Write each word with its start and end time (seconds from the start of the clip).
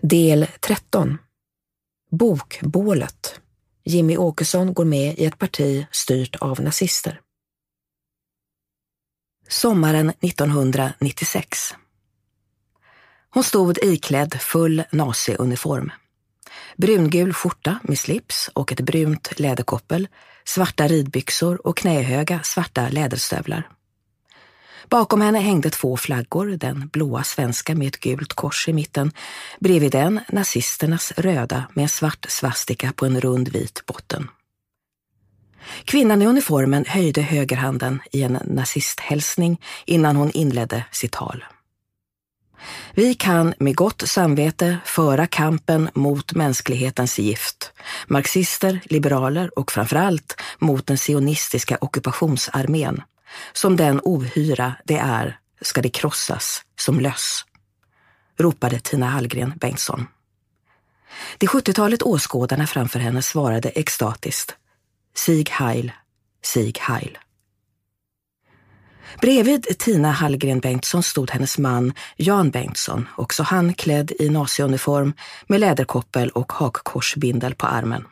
Del 0.00 0.46
13 0.60 1.18
Bokbålet 2.10 3.40
Jimmy 3.84 4.16
Åkesson 4.16 4.74
går 4.74 4.84
med 4.84 5.18
i 5.18 5.24
ett 5.24 5.38
parti 5.38 5.86
styrt 5.90 6.36
av 6.36 6.60
nazister. 6.60 7.20
Sommaren 9.48 10.12
1996. 10.20 11.74
Hon 13.30 13.44
stod 13.44 13.78
iklädd 13.82 14.34
full 14.40 14.82
naziuniform. 14.92 15.92
Brungul 16.76 17.32
skjorta 17.32 17.78
med 17.82 17.98
slips 17.98 18.50
och 18.54 18.72
ett 18.72 18.80
brunt 18.80 19.38
läderkoppel, 19.38 20.08
svarta 20.44 20.88
ridbyxor 20.88 21.66
och 21.66 21.76
knähöga 21.76 22.40
svarta 22.42 22.88
läderstövlar. 22.88 23.77
Bakom 24.88 25.20
henne 25.20 25.38
hängde 25.38 25.70
två 25.70 25.96
flaggor, 25.96 26.46
den 26.46 26.88
blåa 26.88 27.24
svenska 27.24 27.74
med 27.74 27.88
ett 27.88 28.00
gult 28.00 28.34
kors 28.34 28.68
i 28.68 28.72
mitten, 28.72 29.12
bredvid 29.60 29.92
den 29.92 30.20
nazisternas 30.28 31.12
röda 31.16 31.64
med 31.74 31.82
en 31.82 31.88
svart 31.88 32.26
svastika 32.28 32.92
på 32.96 33.06
en 33.06 33.20
rund 33.20 33.48
vit 33.48 33.82
botten. 33.86 34.28
Kvinnan 35.84 36.22
i 36.22 36.26
uniformen 36.26 36.84
höjde 36.88 37.22
högerhanden 37.22 38.00
i 38.12 38.22
en 38.22 38.38
nazisthälsning 38.44 39.60
innan 39.86 40.16
hon 40.16 40.30
inledde 40.30 40.84
sitt 40.92 41.12
tal. 41.12 41.44
Vi 42.94 43.14
kan 43.14 43.54
med 43.58 43.76
gott 43.76 44.02
samvete 44.06 44.78
föra 44.84 45.26
kampen 45.26 45.90
mot 45.94 46.32
mänsklighetens 46.32 47.18
gift, 47.18 47.72
marxister, 48.06 48.80
liberaler 48.84 49.58
och 49.58 49.72
framförallt 49.72 50.40
mot 50.58 50.86
den 50.86 50.98
sionistiska 50.98 51.78
ockupationsarmén. 51.80 53.02
Som 53.52 53.76
den 53.76 54.00
ohyra 54.04 54.74
det 54.84 54.98
är 54.98 55.38
ska 55.60 55.82
det 55.82 55.88
krossas 55.88 56.64
som 56.78 57.00
löss, 57.00 57.44
ropade 58.38 58.80
Tina 58.80 59.06
Hallgren 59.06 59.52
Bengtsson. 59.56 60.06
Det 61.38 61.46
70-talet 61.46 62.02
åskådarna 62.02 62.66
framför 62.66 62.98
henne 62.98 63.22
svarade 63.22 63.68
extatiskt. 63.68 64.56
Sig 65.14 65.44
Heil, 65.50 65.92
Sig 66.42 66.72
Heil. 66.80 67.18
Bredvid 69.20 69.78
Tina 69.78 70.10
Hallgren 70.10 70.60
Bengtsson 70.60 71.02
stod 71.02 71.30
hennes 71.30 71.58
man 71.58 71.92
Jan 72.16 72.50
Bengtsson, 72.50 73.08
också 73.16 73.42
han 73.42 73.74
klädd 73.74 74.12
i 74.18 74.28
naziuniform 74.28 75.12
med 75.46 75.60
läderkoppel 75.60 76.30
och 76.30 76.52
hakkorsbindel 76.52 77.54
på 77.54 77.66
armen. 77.66 78.04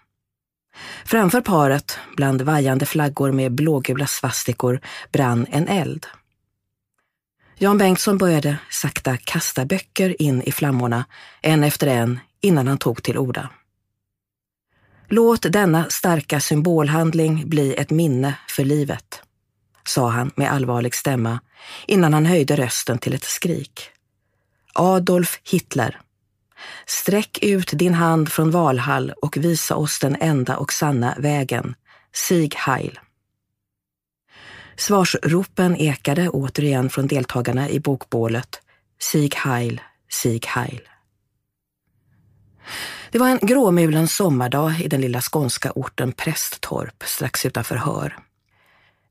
Framför 1.04 1.40
paret, 1.40 1.98
bland 2.16 2.42
vajande 2.42 2.86
flaggor 2.86 3.32
med 3.32 3.52
blågula 3.52 4.06
svastikor, 4.06 4.80
brann 5.12 5.46
en 5.50 5.68
eld. 5.68 6.06
Jan 7.58 7.78
Bengtsson 7.78 8.18
började 8.18 8.58
sakta 8.70 9.16
kasta 9.16 9.64
böcker 9.64 10.22
in 10.22 10.42
i 10.42 10.52
flammorna, 10.52 11.04
en 11.42 11.64
efter 11.64 11.86
en, 11.86 12.20
innan 12.40 12.66
han 12.66 12.78
tog 12.78 13.02
till 13.02 13.18
orda. 13.18 13.50
Låt 15.08 15.52
denna 15.52 15.86
starka 15.90 16.40
symbolhandling 16.40 17.48
bli 17.48 17.74
ett 17.74 17.90
minne 17.90 18.34
för 18.48 18.64
livet, 18.64 19.22
sa 19.84 20.08
han 20.08 20.30
med 20.34 20.52
allvarlig 20.52 20.94
stämma 20.94 21.40
innan 21.86 22.14
han 22.14 22.26
höjde 22.26 22.56
rösten 22.56 22.98
till 22.98 23.14
ett 23.14 23.24
skrik. 23.24 23.90
Adolf 24.72 25.40
Hitler. 25.50 26.00
Sträck 26.86 27.38
ut 27.42 27.70
din 27.72 27.94
hand 27.94 28.32
från 28.32 28.50
Valhall 28.50 29.12
och 29.22 29.36
visa 29.36 29.76
oss 29.76 29.98
den 29.98 30.16
enda 30.20 30.56
och 30.56 30.72
sanna 30.72 31.14
vägen. 31.18 31.74
Sig 32.28 32.50
Heil. 32.56 33.00
Svarsropen 34.76 35.76
ekade 35.76 36.28
återigen 36.28 36.90
från 36.90 37.06
deltagarna 37.06 37.68
i 37.68 37.80
bokbålet. 37.80 38.60
Sig 39.12 39.30
Heil, 39.36 39.80
Sig 40.12 40.40
Heil. 40.46 40.80
Det 43.10 43.18
var 43.18 43.28
en 43.28 43.38
gråmulen 43.42 44.08
sommardag 44.08 44.80
i 44.80 44.88
den 44.88 45.00
lilla 45.00 45.20
skånska 45.20 45.72
orten 45.74 46.12
Prästtorp 46.12 47.02
strax 47.06 47.46
utanför 47.46 47.76
Hör. 47.76 48.18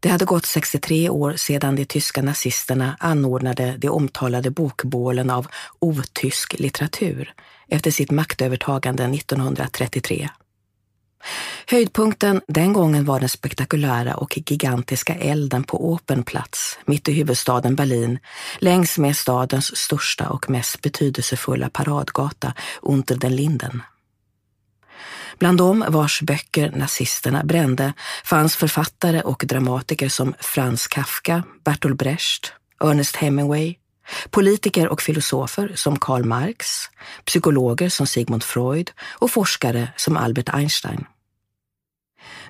Det 0.05 0.09
hade 0.11 0.25
gått 0.25 0.45
63 0.45 1.09
år 1.09 1.33
sedan 1.33 1.75
de 1.75 1.85
tyska 1.85 2.21
nazisterna 2.21 2.97
anordnade 2.99 3.75
de 3.77 3.89
omtalade 3.89 4.51
bokbålen 4.51 5.29
av 5.29 5.47
otysk 5.79 6.59
litteratur 6.59 7.33
efter 7.67 7.91
sitt 7.91 8.11
maktövertagande 8.11 9.03
1933. 9.03 10.29
Höjdpunkten 11.67 12.41
den 12.47 12.73
gången 12.73 13.05
var 13.05 13.19
den 13.19 13.29
spektakulära 13.29 14.15
och 14.15 14.37
gigantiska 14.37 15.15
elden 15.15 15.63
på 15.63 15.91
Opernplatz, 15.91 16.77
mitt 16.85 17.07
i 17.07 17.13
huvudstaden 17.13 17.75
Berlin 17.75 18.19
längs 18.59 18.97
med 18.97 19.17
stadens 19.17 19.77
största 19.77 20.29
och 20.29 20.49
mest 20.49 20.81
betydelsefulla 20.81 21.69
paradgata 21.69 22.53
Unter 22.81 23.15
den 23.15 23.35
Linden. 23.35 23.81
Bland 25.39 25.57
dem 25.57 25.85
vars 25.87 26.21
böcker 26.21 26.71
nazisterna 26.75 27.43
brände 27.43 27.93
fanns 28.23 28.55
författare 28.55 29.21
och 29.21 29.43
dramatiker 29.47 30.09
som 30.09 30.33
Franz 30.39 30.87
Kafka, 30.87 31.43
Bertolt 31.65 31.97
Brecht, 31.97 32.53
Ernest 32.83 33.15
Hemingway, 33.15 33.75
politiker 34.29 34.87
och 34.87 35.01
filosofer 35.01 35.71
som 35.75 35.99
Karl 35.99 36.23
Marx, 36.23 36.67
psykologer 37.25 37.89
som 37.89 38.07
Sigmund 38.07 38.43
Freud 38.43 38.91
och 39.01 39.31
forskare 39.31 39.89
som 39.95 40.17
Albert 40.17 40.49
Einstein. 40.49 41.05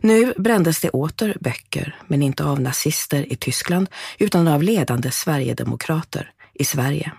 Nu 0.01 0.33
brändes 0.37 0.79
det 0.79 0.89
åter 0.89 1.37
böcker, 1.39 1.95
men 2.07 2.21
inte 2.21 2.43
av 2.43 2.61
nazister 2.61 3.33
i 3.33 3.35
Tyskland 3.35 3.89
utan 4.19 4.47
av 4.47 4.63
ledande 4.63 5.11
Sverigedemokrater 5.11 6.31
i 6.53 6.65
Sverige. 6.65 7.11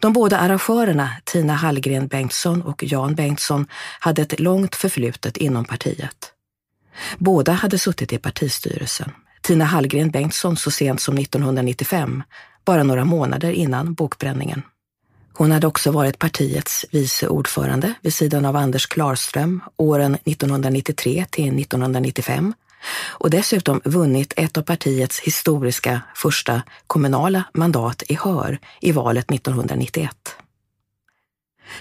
De 0.00 0.12
båda 0.12 0.38
arrangörerna, 0.38 1.10
Tina 1.24 1.54
Hallgren 1.54 2.06
Bengtsson 2.06 2.62
och 2.62 2.84
Jan 2.84 3.14
Bengtsson, 3.14 3.66
hade 4.00 4.22
ett 4.22 4.40
långt 4.40 4.74
förflutet 4.74 5.36
inom 5.36 5.64
partiet. 5.64 6.32
Båda 7.18 7.52
hade 7.52 7.78
suttit 7.78 8.12
i 8.12 8.18
partistyrelsen. 8.18 9.10
Tina 9.42 9.64
Hallgren 9.64 10.10
Bengtsson 10.10 10.56
så 10.56 10.70
sent 10.70 11.00
som 11.00 11.18
1995, 11.18 12.22
bara 12.64 12.82
några 12.82 13.04
månader 13.04 13.50
innan 13.50 13.94
bokbränningen. 13.94 14.62
Hon 15.32 15.52
hade 15.52 15.66
också 15.66 15.90
varit 15.90 16.18
partiets 16.18 16.84
vice 16.90 17.28
ordförande 17.28 17.94
vid 18.02 18.14
sidan 18.14 18.44
av 18.44 18.56
Anders 18.56 18.86
Klarström 18.86 19.60
åren 19.76 20.14
1993 20.14 21.26
till 21.30 21.60
1995 21.60 22.54
och 22.94 23.30
dessutom 23.30 23.80
vunnit 23.84 24.32
ett 24.36 24.56
av 24.56 24.62
partiets 24.62 25.20
historiska 25.20 26.00
första 26.14 26.62
kommunala 26.86 27.44
mandat 27.54 28.02
i 28.08 28.14
Hör 28.14 28.58
i 28.80 28.92
valet 28.92 29.30
1991. 29.30 30.36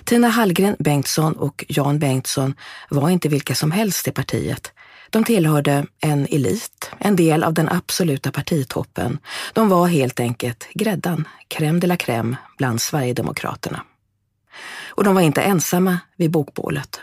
Tina 0.03 0.29
Hallgren 0.29 0.75
Bengtsson 0.79 1.33
och 1.33 1.66
Jan 1.67 1.99
Bengtsson 1.99 2.53
var 2.89 3.09
inte 3.09 3.29
vilka 3.29 3.55
som 3.55 3.71
helst 3.71 4.07
i 4.07 4.11
partiet. 4.11 4.71
De 5.09 5.23
tillhörde 5.23 5.85
en 5.99 6.25
elit, 6.25 6.91
en 6.99 7.16
del 7.16 7.43
av 7.43 7.53
den 7.53 7.69
absoluta 7.69 8.31
partitoppen. 8.31 9.19
De 9.53 9.69
var 9.69 9.87
helt 9.87 10.19
enkelt 10.19 10.67
gräddan, 10.73 11.27
crème 11.47 11.79
de 11.79 11.87
la 11.87 11.95
crème, 11.95 12.35
bland 12.57 12.81
Sverigedemokraterna. 12.81 13.83
Och 14.87 15.03
de 15.03 15.16
var 15.16 15.22
inte 15.22 15.41
ensamma 15.41 15.99
vid 16.17 16.31
bokbålet. 16.31 17.01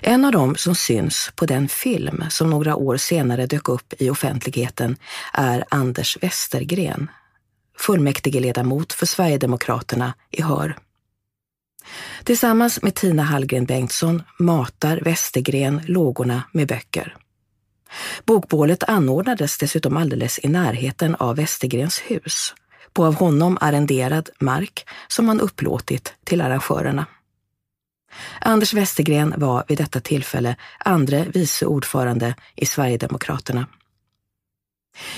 En 0.00 0.24
av 0.24 0.32
dem 0.32 0.56
som 0.56 0.74
syns 0.74 1.32
på 1.34 1.46
den 1.46 1.68
film 1.68 2.24
som 2.30 2.50
några 2.50 2.76
år 2.76 2.96
senare 2.96 3.46
dök 3.46 3.68
upp 3.68 3.94
i 3.98 4.10
offentligheten 4.10 4.96
är 5.32 5.64
Anders 5.68 6.18
Westergren, 6.20 7.10
fullmäktigeledamot 7.78 8.92
för 8.92 9.06
Sverigedemokraterna 9.06 10.14
i 10.30 10.42
Hör. 10.42 10.78
Tillsammans 12.24 12.82
med 12.82 12.94
Tina 12.94 13.22
Hallgren 13.22 13.64
Bengtsson 13.64 14.22
matar 14.38 15.00
Westergren 15.04 15.80
lågorna 15.84 16.42
med 16.52 16.68
böcker. 16.68 17.16
Bokbålet 18.24 18.82
anordnades 18.82 19.58
dessutom 19.58 19.96
alldeles 19.96 20.40
i 20.42 20.48
närheten 20.48 21.14
av 21.14 21.36
Westergrens 21.36 21.98
hus, 21.98 22.54
på 22.92 23.04
av 23.04 23.14
honom 23.14 23.58
arrenderad 23.60 24.30
mark 24.40 24.86
som 25.08 25.28
han 25.28 25.40
upplåtit 25.40 26.14
till 26.24 26.40
arrangörerna. 26.40 27.06
Anders 28.40 28.74
Westergren 28.74 29.34
var 29.36 29.64
vid 29.68 29.78
detta 29.78 30.00
tillfälle 30.00 30.56
andre 30.78 31.26
vice 31.34 31.66
ordförande 31.66 32.34
i 32.56 32.66
Sverigedemokraterna. 32.66 33.66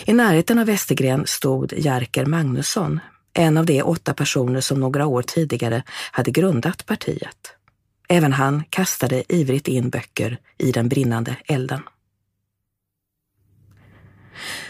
I 0.04 0.12
närheten 0.12 0.58
av 0.58 0.66
Westergren 0.66 1.26
stod 1.26 1.72
Jerker 1.72 2.26
Magnusson, 2.26 3.00
en 3.32 3.56
av 3.56 3.66
de 3.66 3.82
åtta 3.82 4.14
personer 4.14 4.60
som 4.60 4.80
några 4.80 5.06
år 5.06 5.22
tidigare 5.22 5.82
hade 6.12 6.30
grundat 6.30 6.86
partiet. 6.86 7.52
Även 8.08 8.32
han 8.32 8.64
kastade 8.70 9.24
ivrigt 9.28 9.68
in 9.68 9.90
böcker 9.90 10.38
i 10.58 10.72
den 10.72 10.88
brinnande 10.88 11.36
elden. 11.44 11.82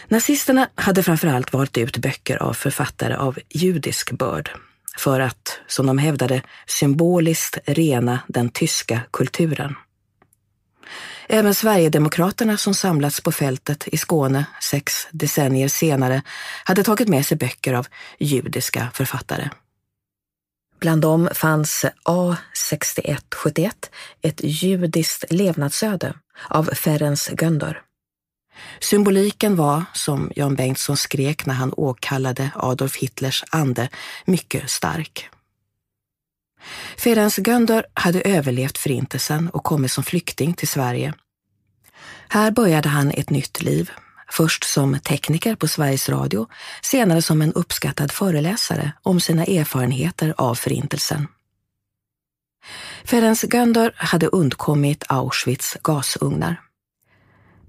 Nazisterna 0.08 0.68
hade 0.74 1.02
framförallt 1.02 1.52
valt 1.52 1.78
ut 1.78 1.96
böcker 1.96 2.42
av 2.42 2.52
författare 2.52 3.14
av 3.14 3.38
judisk 3.48 4.12
börd 4.12 4.50
för 4.98 5.20
att, 5.20 5.60
som 5.66 5.86
de 5.86 5.98
hävdade, 5.98 6.42
symboliskt 6.66 7.58
rena 7.66 8.20
den 8.28 8.48
tyska 8.48 9.00
kulturen. 9.10 9.74
Även 11.28 11.54
Sverigedemokraterna 11.54 12.56
som 12.56 12.74
samlats 12.74 13.20
på 13.20 13.32
fältet 13.32 13.88
i 13.88 13.96
Skåne 13.96 14.46
sex 14.62 15.08
decennier 15.10 15.68
senare 15.68 16.22
hade 16.64 16.82
tagit 16.82 17.08
med 17.08 17.26
sig 17.26 17.36
böcker 17.36 17.74
av 17.74 17.86
judiska 18.18 18.90
författare. 18.94 19.48
Bland 20.80 21.02
dem 21.02 21.28
fanns 21.34 21.84
A6171, 22.04 23.70
ett 24.22 24.40
judiskt 24.42 25.24
levnadsöde 25.30 26.14
av 26.48 26.64
Ferenc 26.64 27.30
Göndör. 27.40 27.82
Symboliken 28.80 29.56
var, 29.56 29.84
som 29.92 30.32
Jan 30.36 30.54
Bengtsson 30.54 30.96
skrek 30.96 31.46
när 31.46 31.54
han 31.54 31.72
åkallade 31.76 32.50
Adolf 32.54 32.96
Hitlers 32.96 33.44
ande, 33.50 33.88
mycket 34.24 34.70
stark. 34.70 35.28
Ferenc 36.96 37.38
Göndör 37.38 37.86
hade 37.94 38.20
överlevt 38.20 38.78
förintelsen 38.78 39.48
och 39.48 39.64
kommit 39.64 39.92
som 39.92 40.04
flykting 40.04 40.54
till 40.54 40.68
Sverige. 40.68 41.14
Här 42.28 42.50
började 42.50 42.88
han 42.88 43.10
ett 43.10 43.30
nytt 43.30 43.62
liv, 43.62 43.90
först 44.30 44.64
som 44.64 44.98
tekniker 44.98 45.54
på 45.54 45.68
Sveriges 45.68 46.08
Radio, 46.08 46.46
senare 46.82 47.22
som 47.22 47.42
en 47.42 47.52
uppskattad 47.52 48.12
föreläsare 48.12 48.92
om 49.02 49.20
sina 49.20 49.44
erfarenheter 49.44 50.34
av 50.36 50.54
förintelsen. 50.54 51.28
Ferenc 53.04 53.44
Göndör 53.52 53.92
hade 53.96 54.26
undkommit 54.26 55.04
Auschwitz 55.08 55.76
gasugnar. 55.82 56.60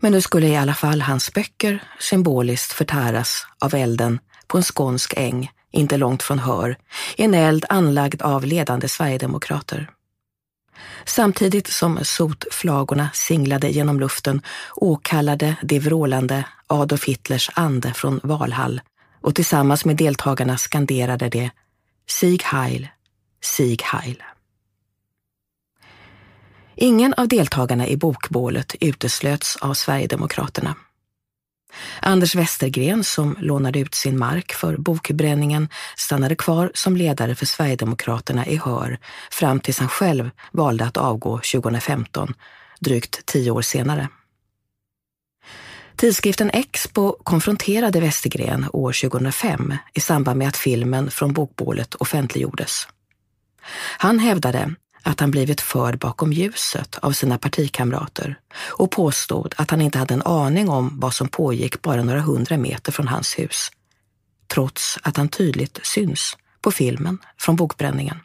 Men 0.04 0.12
nu 0.12 0.22
skulle 0.22 0.48
i 0.48 0.58
alla 0.58 0.74
fall 0.74 1.02
hans 1.02 1.34
böcker 1.34 1.84
symboliskt 2.00 2.72
förtäras 2.74 3.46
av 3.60 3.76
elden 3.76 4.20
på 4.48 4.58
en 4.58 4.64
skånsk 4.64 5.14
äng, 5.18 5.52
inte 5.72 5.98
långt 5.98 6.24
från 6.24 6.40
Hör, 6.40 6.78
en 7.18 7.34
eld 7.34 7.66
anlagd 7.70 8.22
av 8.22 8.46
ledande 8.46 8.88
sverigedemokrater. 8.88 9.90
Samtidigt 11.06 11.68
som 11.68 12.00
sotflagorna 12.06 13.10
singlade 13.14 13.70
genom 13.70 14.00
luften 14.00 14.42
åkallade 14.76 15.56
de 15.62 15.80
vrålande 15.80 16.46
Adolf 16.68 17.06
Hitlers 17.06 17.50
ande 17.54 17.94
från 17.94 18.20
Valhall 18.24 18.82
och 19.22 19.36
tillsammans 19.36 19.86
med 19.86 19.96
deltagarna 19.96 20.58
skanderade 20.58 21.30
de 21.30 21.50
Sieg 22.08 22.44
Heil, 22.44 22.88
Sieg 23.42 23.82
Heil. 23.82 24.24
Ingen 26.84 27.14
av 27.14 27.28
deltagarna 27.28 27.88
i 27.88 27.98
bokbålet 27.98 28.76
uteslöts 28.80 29.56
av 29.56 29.74
Sverigedemokraterna. 29.74 30.76
Anders 32.00 32.36
Westergren, 32.36 33.04
som 33.04 33.36
lånade 33.40 33.80
ut 33.80 33.96
sin 33.96 34.20
mark 34.20 34.54
för 34.54 34.78
bokbränningen, 34.78 35.70
stannade 35.98 36.36
kvar 36.36 36.72
som 36.74 36.98
ledare 36.98 37.36
för 37.36 37.46
Sverigedemokraterna 37.46 38.48
i 38.48 38.56
Hör 38.56 39.00
fram 39.32 39.60
tills 39.60 39.80
han 39.80 39.90
själv 39.90 40.30
valde 40.52 40.86
att 40.86 40.98
avgå 40.98 41.38
2015, 41.38 42.34
drygt 42.80 43.26
tio 43.26 43.52
år 43.52 43.62
senare. 43.62 44.08
Tidskriften 45.96 46.50
Expo 46.50 47.16
konfronterade 47.24 48.00
Westergren 48.00 48.66
år 48.74 49.10
2005 49.10 49.74
i 49.94 50.00
samband 50.00 50.38
med 50.38 50.48
att 50.48 50.58
filmen 50.58 51.12
från 51.12 51.34
bokbålet 51.34 51.96
offentliggjordes. 51.96 52.88
Han 53.98 54.20
hävdade 54.20 54.76
att 55.04 55.20
han 55.20 55.32
blivit 55.32 55.62
förd 55.62 56.00
bakom 56.00 56.34
ljuset 56.34 56.98
av 57.02 57.12
sina 57.12 57.38
partikamrater 57.38 58.40
och 58.56 58.92
påstod 58.92 59.54
att 59.58 59.72
han 59.72 59.82
inte 59.82 60.00
hade 60.00 60.14
en 60.14 60.22
aning 60.22 60.70
om 60.70 61.00
vad 61.00 61.14
som 61.14 61.28
pågick 61.28 61.82
bara 61.82 62.04
några 62.04 62.22
hundra 62.22 62.58
meter 62.58 62.92
från 62.92 63.08
hans 63.08 63.40
hus. 63.40 63.72
Trots 64.48 64.98
att 65.02 65.18
han 65.18 65.30
tydligt 65.30 65.80
syns 65.84 66.38
på 66.62 66.72
filmen 66.72 67.18
från 67.38 67.56
bokbränningen. 67.56 68.18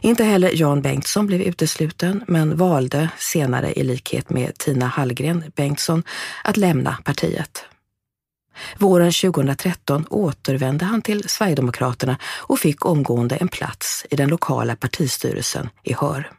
Inte 0.00 0.24
heller 0.24 0.50
Jan 0.54 0.82
Bengtsson 0.82 1.26
blev 1.26 1.40
utesluten 1.40 2.24
men 2.28 2.56
valde 2.56 3.10
senare 3.18 3.72
i 3.72 3.84
likhet 3.84 4.30
med 4.30 4.58
Tina 4.58 4.86
Hallgren 4.86 5.44
Bengtsson 5.56 6.02
att 6.44 6.56
lämna 6.56 6.98
partiet. 7.04 7.64
Våren 8.78 9.12
2013 9.12 10.06
återvände 10.10 10.84
han 10.84 11.02
till 11.02 11.28
Sverigedemokraterna 11.28 12.18
och 12.24 12.58
fick 12.58 12.86
omgående 12.86 13.36
en 13.36 13.48
plats 13.48 14.06
i 14.10 14.16
den 14.16 14.28
lokala 14.28 14.76
partistyrelsen 14.76 15.68
i 15.82 15.92
Hör. 15.92 16.30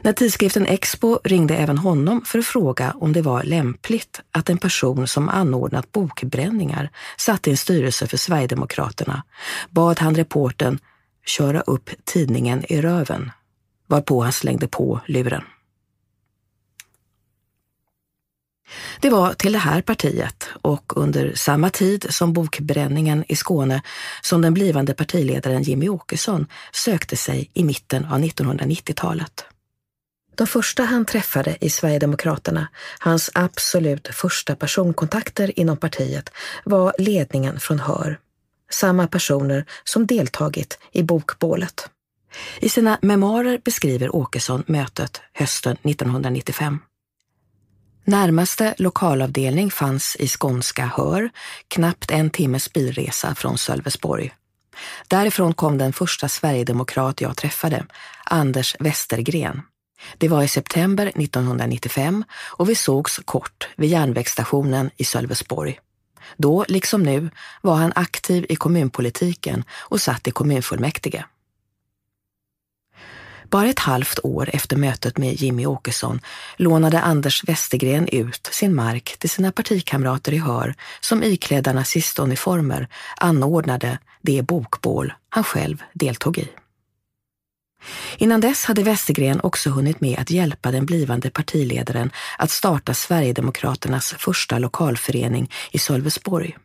När 0.00 0.12
tidskriften 0.12 0.66
Expo 0.66 1.18
ringde 1.24 1.56
även 1.56 1.78
honom 1.78 2.22
för 2.24 2.38
att 2.38 2.46
fråga 2.46 2.94
om 3.00 3.12
det 3.12 3.22
var 3.22 3.42
lämpligt 3.42 4.20
att 4.30 4.50
en 4.50 4.58
person 4.58 5.06
som 5.06 5.28
anordnat 5.28 5.92
bokbränningar 5.92 6.90
satt 7.16 7.46
i 7.46 7.50
en 7.50 7.56
styrelse 7.56 8.06
för 8.06 8.16
Sverigedemokraterna 8.16 9.22
bad 9.70 9.98
han 10.00 10.14
reporten 10.14 10.78
köra 11.26 11.60
upp 11.60 11.90
tidningen 12.04 12.64
i 12.72 12.80
röven, 12.80 13.30
varpå 13.86 14.22
han 14.22 14.32
slängde 14.32 14.68
på 14.68 15.00
luren. 15.06 15.42
Det 19.00 19.10
var 19.10 19.34
till 19.34 19.52
det 19.52 19.58
här 19.58 19.82
partiet 19.82 20.48
och 20.62 20.96
under 20.96 21.32
samma 21.34 21.70
tid 21.70 22.06
som 22.10 22.32
bokbränningen 22.32 23.24
i 23.28 23.36
Skåne 23.36 23.82
som 24.22 24.42
den 24.42 24.54
blivande 24.54 24.94
partiledaren 24.94 25.62
Jimmy 25.62 25.88
Åkesson 25.88 26.46
sökte 26.72 27.16
sig 27.16 27.50
i 27.54 27.64
mitten 27.64 28.04
av 28.04 28.18
1990-talet. 28.18 29.44
De 30.34 30.46
första 30.46 30.82
han 30.82 31.04
träffade 31.04 31.56
i 31.60 31.70
Sverigedemokraterna, 31.70 32.68
hans 32.98 33.30
absolut 33.34 34.08
första 34.08 34.56
personkontakter 34.56 35.58
inom 35.60 35.76
partiet, 35.76 36.30
var 36.64 36.94
ledningen 36.98 37.60
från 37.60 37.78
Hör. 37.78 38.18
Samma 38.70 39.06
personer 39.06 39.64
som 39.84 40.06
deltagit 40.06 40.78
i 40.92 41.02
bokbålet. 41.02 41.90
I 42.60 42.68
sina 42.68 42.98
memoarer 43.02 43.60
beskriver 43.64 44.16
Åkesson 44.16 44.64
mötet 44.66 45.20
hösten 45.32 45.76
1995. 45.82 46.78
Närmaste 48.08 48.74
lokalavdelning 48.78 49.70
fanns 49.70 50.16
i 50.18 50.28
skånska 50.28 50.90
Hör, 50.96 51.30
knappt 51.68 52.10
en 52.10 52.30
timmes 52.30 52.72
bilresa 52.72 53.34
från 53.34 53.58
Sölvesborg. 53.58 54.34
Därifrån 55.08 55.54
kom 55.54 55.78
den 55.78 55.92
första 55.92 56.28
sverigedemokrat 56.28 57.20
jag 57.20 57.36
träffade, 57.36 57.86
Anders 58.24 58.76
Westergren. 58.80 59.62
Det 60.18 60.28
var 60.28 60.42
i 60.42 60.48
september 60.48 61.06
1995 61.06 62.24
och 62.32 62.68
vi 62.68 62.74
sågs 62.74 63.20
kort 63.24 63.68
vid 63.76 63.90
järnvägsstationen 63.90 64.90
i 64.96 65.04
Sölvesborg. 65.04 65.80
Då, 66.36 66.64
liksom 66.68 67.02
nu, 67.02 67.30
var 67.62 67.74
han 67.74 67.92
aktiv 67.94 68.46
i 68.48 68.56
kommunpolitiken 68.56 69.64
och 69.70 70.00
satt 70.00 70.28
i 70.28 70.30
kommunfullmäktige. 70.30 71.24
Bara 73.50 73.68
ett 73.68 73.78
halvt 73.78 74.18
år 74.22 74.50
efter 74.52 74.76
mötet 74.76 75.18
med 75.18 75.34
Jimmy 75.34 75.66
Åkesson 75.66 76.20
lånade 76.56 77.00
Anders 77.00 77.44
Westergren 77.44 78.08
ut 78.08 78.48
sin 78.52 78.74
mark 78.74 79.16
till 79.18 79.30
sina 79.30 79.52
partikamrater 79.52 80.32
i 80.32 80.38
Hör 80.38 80.74
som 81.00 81.22
iklädda 81.22 81.72
nazistuniformer 81.72 82.88
anordnade 83.16 83.98
det 84.22 84.42
bokbål 84.42 85.12
han 85.28 85.44
själv 85.44 85.82
deltog 85.92 86.38
i. 86.38 86.48
Innan 88.18 88.40
dess 88.40 88.64
hade 88.64 88.82
Westergren 88.82 89.40
också 89.42 89.70
hunnit 89.70 90.00
med 90.00 90.18
att 90.18 90.30
hjälpa 90.30 90.70
den 90.70 90.86
blivande 90.86 91.30
partiledaren 91.30 92.10
att 92.38 92.50
starta 92.50 92.94
Sverigedemokraternas 92.94 94.14
första 94.18 94.58
lokalförening 94.58 95.50
i 95.70 95.78
Sölvesborg. 95.78 96.56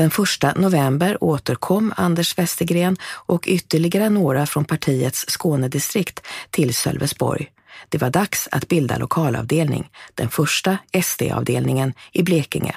Den 0.00 0.10
första 0.10 0.52
november 0.52 1.24
återkom 1.24 1.92
Anders 1.96 2.38
Westergren 2.38 2.96
och 3.04 3.44
ytterligare 3.48 4.10
några 4.10 4.46
från 4.46 4.64
partiets 4.64 5.24
Skånedistrikt 5.28 6.26
till 6.50 6.74
Sölvesborg. 6.74 7.52
Det 7.88 7.98
var 7.98 8.10
dags 8.10 8.48
att 8.52 8.68
bilda 8.68 8.98
lokalavdelning, 8.98 9.90
den 10.14 10.28
första 10.28 10.78
SD-avdelningen 11.02 11.94
i 12.12 12.22
Blekinge, 12.22 12.76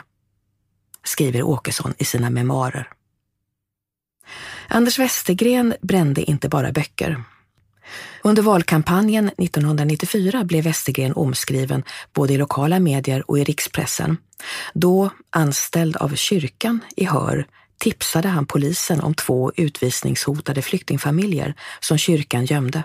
skriver 1.04 1.44
Åkesson 1.44 1.94
i 1.98 2.06
sina 2.06 2.30
memoarer. 2.30 2.90
Anders 4.68 5.00
Westergren 5.00 5.74
brände 5.82 6.22
inte 6.22 6.50
bara 6.50 6.72
böcker. 6.72 7.24
Under 8.22 8.44
valkampanjen 8.44 9.28
1994 9.28 10.44
blev 10.44 10.64
Westergren 10.64 11.14
omskriven 11.14 11.84
både 12.14 12.34
i 12.34 12.38
lokala 12.38 12.80
medier 12.80 13.32
och 13.32 13.40
i 13.40 13.44
rikspressen. 13.44 14.18
Då, 14.74 15.10
anställd 15.30 15.98
av 15.98 16.16
kyrkan 16.16 16.80
i 16.96 17.06
Hör, 17.06 17.46
tipsade 17.78 18.28
han 18.28 18.46
polisen 18.46 19.02
om 19.02 19.14
två 19.14 19.52
utvisningshotade 19.56 20.62
flyktingfamiljer 20.62 21.54
som 21.80 21.98
kyrkan 21.98 22.46
gömde. 22.46 22.84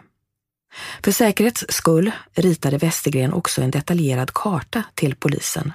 För 1.04 1.12
säkerhets 1.12 1.64
skull 1.68 2.10
ritade 2.34 2.78
Westergren 2.78 3.32
också 3.32 3.62
en 3.62 3.70
detaljerad 3.70 4.30
karta 4.34 4.82
till 4.94 5.14
polisen. 5.14 5.72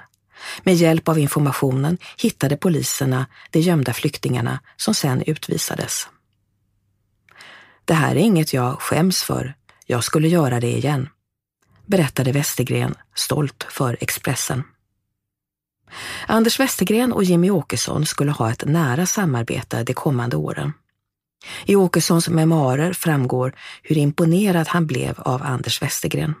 Med 0.62 0.74
hjälp 0.74 1.08
av 1.08 1.18
informationen 1.18 1.98
hittade 2.18 2.56
poliserna 2.56 3.26
de 3.50 3.60
gömda 3.60 3.92
flyktingarna 3.92 4.60
som 4.76 4.94
sedan 4.94 5.22
utvisades. 5.26 6.08
Det 7.84 7.94
här 7.94 8.16
är 8.16 8.20
inget 8.20 8.52
jag 8.52 8.80
skäms 8.80 9.22
för. 9.22 9.54
Jag 9.86 10.04
skulle 10.04 10.28
göra 10.28 10.60
det 10.60 10.76
igen, 10.76 11.08
berättade 11.86 12.32
Westergren 12.32 12.94
stolt 13.14 13.66
för 13.70 13.96
Expressen. 14.00 14.62
Anders 16.26 16.60
Westergren 16.60 17.12
och 17.12 17.24
Jimmy 17.24 17.50
Åkesson 17.50 18.06
skulle 18.06 18.30
ha 18.30 18.50
ett 18.50 18.64
nära 18.64 19.06
samarbete 19.06 19.84
de 19.84 19.94
kommande 19.94 20.36
åren. 20.36 20.72
I 21.64 21.76
Åkessons 21.76 22.28
memoarer 22.28 22.92
framgår 22.92 23.54
hur 23.82 23.98
imponerad 23.98 24.68
han 24.68 24.86
blev 24.86 25.14
av 25.18 25.42
Anders 25.42 25.82
Westergren. 25.82 26.34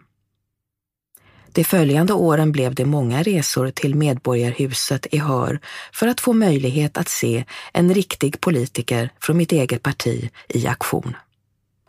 De 1.52 1.64
följande 1.64 2.12
åren 2.12 2.52
blev 2.52 2.74
det 2.74 2.84
många 2.84 3.22
resor 3.22 3.70
till 3.70 3.94
Medborgarhuset 3.94 5.06
i 5.10 5.18
Hör 5.18 5.60
för 5.92 6.06
att 6.06 6.20
få 6.20 6.32
möjlighet 6.32 6.98
att 6.98 7.08
se 7.08 7.44
en 7.72 7.94
riktig 7.94 8.40
politiker 8.40 9.10
från 9.20 9.36
mitt 9.36 9.52
eget 9.52 9.82
parti 9.82 10.30
i 10.48 10.66
aktion, 10.66 11.16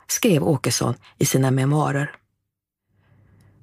skrev 0.08 0.44
Åkesson 0.44 0.96
i 1.18 1.26
sina 1.26 1.52
memoarer. 1.52 2.12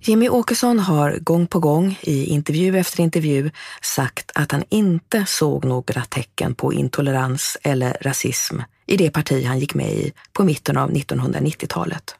Jimmy 0.04 0.28
Åkesson 0.28 0.78
har 0.78 1.18
gång 1.18 1.46
på 1.46 1.58
gång 1.58 1.98
i 2.02 2.24
intervju 2.24 2.78
efter 2.78 3.00
intervju 3.00 3.50
sagt 3.82 4.30
att 4.34 4.52
han 4.52 4.64
inte 4.68 5.24
såg 5.26 5.64
några 5.64 6.04
tecken 6.04 6.54
på 6.54 6.72
intolerans 6.72 7.56
eller 7.62 7.96
rasism 8.00 8.60
i 8.86 8.96
det 8.96 9.10
parti 9.10 9.44
han 9.44 9.58
gick 9.58 9.74
med 9.74 9.92
i 9.92 10.12
på 10.32 10.44
mitten 10.44 10.76
av 10.76 10.90
1990-talet. 10.90 12.16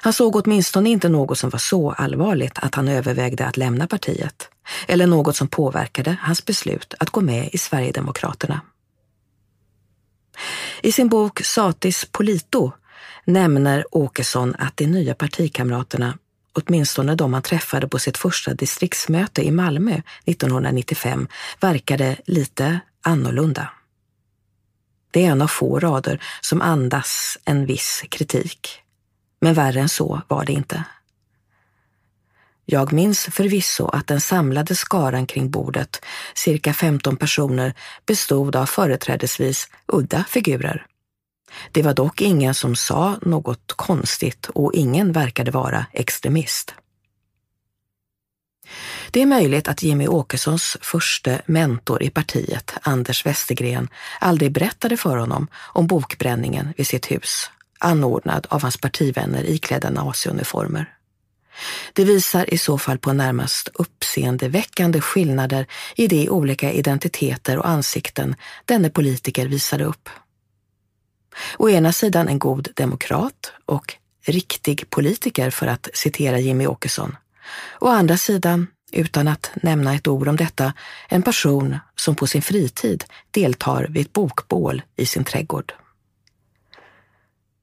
Han 0.00 0.12
såg 0.12 0.36
åtminstone 0.36 0.90
inte 0.90 1.08
något 1.08 1.38
som 1.38 1.50
var 1.50 1.58
så 1.58 1.90
allvarligt 1.90 2.58
att 2.58 2.74
han 2.74 2.88
övervägde 2.88 3.46
att 3.46 3.56
lämna 3.56 3.86
partiet, 3.86 4.48
eller 4.88 5.06
något 5.06 5.36
som 5.36 5.48
påverkade 5.48 6.16
hans 6.20 6.44
beslut 6.44 6.94
att 6.98 7.10
gå 7.10 7.20
med 7.20 7.48
i 7.52 7.58
Sverigedemokraterna. 7.58 8.60
I 10.82 10.92
sin 10.92 11.08
bok 11.08 11.40
Satis 11.44 12.04
Polito 12.12 12.72
nämner 13.26 13.84
Åkesson 13.90 14.54
att 14.58 14.76
de 14.76 14.86
nya 14.86 15.14
partikamraterna, 15.14 16.18
åtminstone 16.52 17.14
de 17.14 17.32
han 17.32 17.42
träffade 17.42 17.88
på 17.88 17.98
sitt 17.98 18.18
första 18.18 18.54
distriktsmöte 18.54 19.46
i 19.46 19.50
Malmö 19.50 20.00
1995, 20.24 21.28
verkade 21.60 22.16
lite 22.26 22.80
annorlunda. 23.02 23.70
Det 25.10 25.24
är 25.24 25.30
en 25.30 25.42
av 25.42 25.48
få 25.48 25.78
rader 25.78 26.22
som 26.40 26.62
andas 26.62 27.38
en 27.44 27.66
viss 27.66 28.04
kritik. 28.08 28.68
Men 29.40 29.54
värre 29.54 29.80
än 29.80 29.88
så 29.88 30.22
var 30.28 30.44
det 30.44 30.52
inte. 30.52 30.84
Jag 32.64 32.92
minns 32.92 33.24
förvisso 33.24 33.86
att 33.86 34.06
den 34.06 34.20
samlade 34.20 34.74
skaran 34.74 35.26
kring 35.26 35.50
bordet, 35.50 36.04
cirka 36.34 36.74
15 36.74 37.16
personer, 37.16 37.74
bestod 38.06 38.56
av 38.56 38.66
företrädesvis 38.66 39.68
udda 39.86 40.24
figurer. 40.28 40.86
Det 41.72 41.82
var 41.82 41.94
dock 41.94 42.20
ingen 42.20 42.54
som 42.54 42.76
sa 42.76 43.18
något 43.22 43.72
konstigt 43.76 44.48
och 44.54 44.74
ingen 44.74 45.12
verkade 45.12 45.50
vara 45.50 45.86
extremist. 45.92 46.74
Det 49.10 49.22
är 49.22 49.26
möjligt 49.26 49.68
att 49.68 49.82
Jimmy 49.82 50.06
Åkessons 50.08 50.76
första 50.80 51.38
mentor 51.46 52.02
i 52.02 52.10
partiet, 52.10 52.74
Anders 52.82 53.26
Westergren, 53.26 53.88
aldrig 54.20 54.52
berättade 54.52 54.96
för 54.96 55.16
honom 55.16 55.46
om 55.56 55.86
bokbränningen 55.86 56.74
vid 56.76 56.86
sitt 56.86 57.10
hus 57.10 57.50
anordnad 57.78 58.46
av 58.50 58.62
hans 58.62 58.76
partivänner 58.76 59.44
iklädda 59.44 59.90
naziuniformer. 59.90 60.92
Det 61.92 62.04
visar 62.04 62.54
i 62.54 62.58
så 62.58 62.78
fall 62.78 62.98
på 62.98 63.12
närmast 63.12 63.68
uppseendeväckande 63.74 65.00
skillnader 65.00 65.66
i 65.96 66.06
de 66.06 66.28
olika 66.30 66.72
identiteter 66.72 67.58
och 67.58 67.68
ansikten 67.68 68.34
denne 68.64 68.90
politiker 68.90 69.46
visade 69.46 69.84
upp. 69.84 70.08
Å 71.58 71.70
ena 71.70 71.92
sidan 71.92 72.28
en 72.28 72.38
god 72.38 72.68
demokrat 72.74 73.52
och 73.66 73.94
riktig 74.26 74.90
politiker 74.90 75.50
för 75.50 75.66
att 75.66 75.88
citera 75.94 76.38
Jimmy 76.38 76.66
Åkesson. 76.66 77.16
Å 77.80 77.88
andra 77.88 78.16
sidan, 78.16 78.66
utan 78.92 79.28
att 79.28 79.50
nämna 79.54 79.94
ett 79.94 80.08
ord 80.08 80.28
om 80.28 80.36
detta, 80.36 80.72
en 81.08 81.22
person 81.22 81.78
som 81.96 82.14
på 82.14 82.26
sin 82.26 82.42
fritid 82.42 83.04
deltar 83.30 83.86
vid 83.90 84.06
ett 84.06 84.12
bokbål 84.12 84.82
i 84.96 85.06
sin 85.06 85.24
trädgård. 85.24 85.72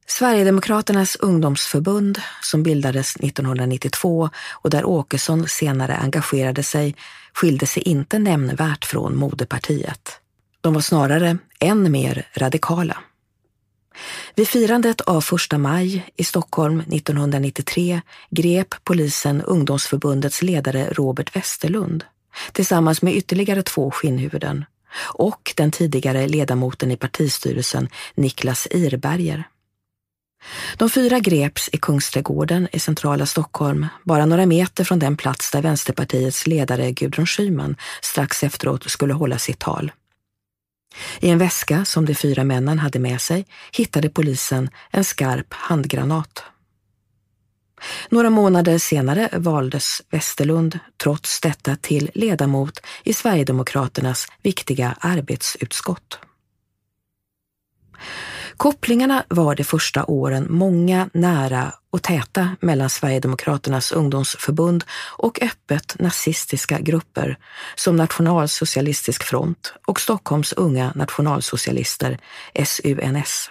Sverigedemokraternas 0.07 1.15
ungdomsförbund, 1.15 2.21
som 2.41 2.63
bildades 2.63 3.15
1992 3.15 4.29
och 4.51 4.69
där 4.69 4.85
Åkesson 4.85 5.47
senare 5.47 5.95
engagerade 5.95 6.63
sig, 6.63 6.95
skilde 7.33 7.65
sig 7.67 7.83
inte 7.83 8.19
nämnvärt 8.19 8.85
från 8.85 9.15
moderpartiet. 9.15 10.19
De 10.61 10.73
var 10.73 10.81
snarare 10.81 11.37
än 11.59 11.91
mer 11.91 12.27
radikala. 12.35 12.97
Vid 14.35 14.47
firandet 14.47 15.01
av 15.01 15.21
första 15.21 15.57
maj 15.57 16.05
i 16.17 16.23
Stockholm 16.23 16.79
1993 16.79 18.01
grep 18.29 18.75
polisen 18.83 19.41
ungdomsförbundets 19.41 20.41
ledare 20.41 20.89
Robert 20.91 21.35
Westerlund 21.35 22.03
tillsammans 22.51 23.01
med 23.01 23.15
ytterligare 23.15 23.63
två 23.63 23.91
skinnhuvuden 23.91 24.65
och 25.13 25.53
den 25.55 25.71
tidigare 25.71 26.27
ledamoten 26.27 26.91
i 26.91 26.97
partistyrelsen 26.97 27.89
Niklas 28.15 28.67
Irberger. 28.71 29.43
De 30.77 30.89
fyra 30.89 31.19
greps 31.19 31.69
i 31.73 31.77
Kungsträdgården 31.77 32.67
i 32.71 32.79
centrala 32.79 33.25
Stockholm, 33.25 33.87
bara 34.03 34.25
några 34.25 34.45
meter 34.45 34.83
från 34.83 34.99
den 34.99 35.17
plats 35.17 35.51
där 35.51 35.61
Vänsterpartiets 35.61 36.47
ledare 36.47 36.91
Gudrun 36.91 37.25
Schyman 37.25 37.75
strax 38.01 38.43
efteråt 38.43 38.89
skulle 38.89 39.13
hålla 39.13 39.37
sitt 39.37 39.59
tal. 39.59 39.91
I 41.19 41.29
en 41.29 41.37
väska 41.37 41.85
som 41.85 42.05
de 42.05 42.15
fyra 42.15 42.43
männen 42.43 42.79
hade 42.79 42.99
med 42.99 43.21
sig 43.21 43.45
hittade 43.71 44.09
polisen 44.09 44.69
en 44.91 45.03
skarp 45.03 45.53
handgranat. 45.53 46.43
Några 48.09 48.29
månader 48.29 48.77
senare 48.77 49.29
valdes 49.33 50.01
Westerlund 50.09 50.79
trots 51.03 51.41
detta 51.41 51.75
till 51.75 52.11
ledamot 52.13 52.79
i 53.03 53.13
Sverigedemokraternas 53.13 54.27
viktiga 54.41 54.95
arbetsutskott. 54.99 56.19
Kopplingarna 58.57 59.23
var 59.29 59.55
de 59.55 59.63
första 59.63 60.05
åren 60.05 60.47
många, 60.49 61.09
nära 61.13 61.73
och 61.91 62.03
täta 62.03 62.55
mellan 62.59 62.89
Sverigedemokraternas 62.89 63.91
ungdomsförbund 63.91 64.83
och 65.17 65.41
öppet 65.41 65.99
nazistiska 65.99 66.79
grupper 66.79 67.37
som 67.75 67.95
Nationalsocialistisk 67.95 69.23
front 69.23 69.73
och 69.85 69.99
Stockholms 69.99 70.53
unga 70.53 70.91
nationalsocialister, 70.95 72.17
SUNS. 72.65 73.49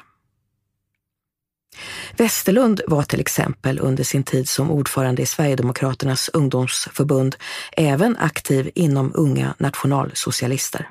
Westerlund 2.16 2.80
var 2.86 3.02
till 3.02 3.20
exempel 3.20 3.78
under 3.78 4.04
sin 4.04 4.22
tid 4.22 4.48
som 4.48 4.70
ordförande 4.70 5.22
i 5.22 5.26
Sverigedemokraternas 5.26 6.30
ungdomsförbund 6.32 7.36
även 7.72 8.16
aktiv 8.16 8.70
inom 8.74 9.12
unga 9.14 9.54
nationalsocialister. 9.58 10.88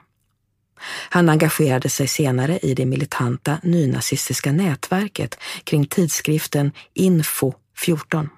Han 1.10 1.30
engagerade 1.30 1.90
sig 1.90 2.08
senare 2.08 2.60
i 2.60 2.74
det 2.74 2.86
militanta 2.86 3.58
nynazistiska 3.64 4.52
nätverket 4.52 5.38
kring 5.64 5.86
tidskriften 5.86 6.72
Info 6.94 7.54
14. 7.78 8.30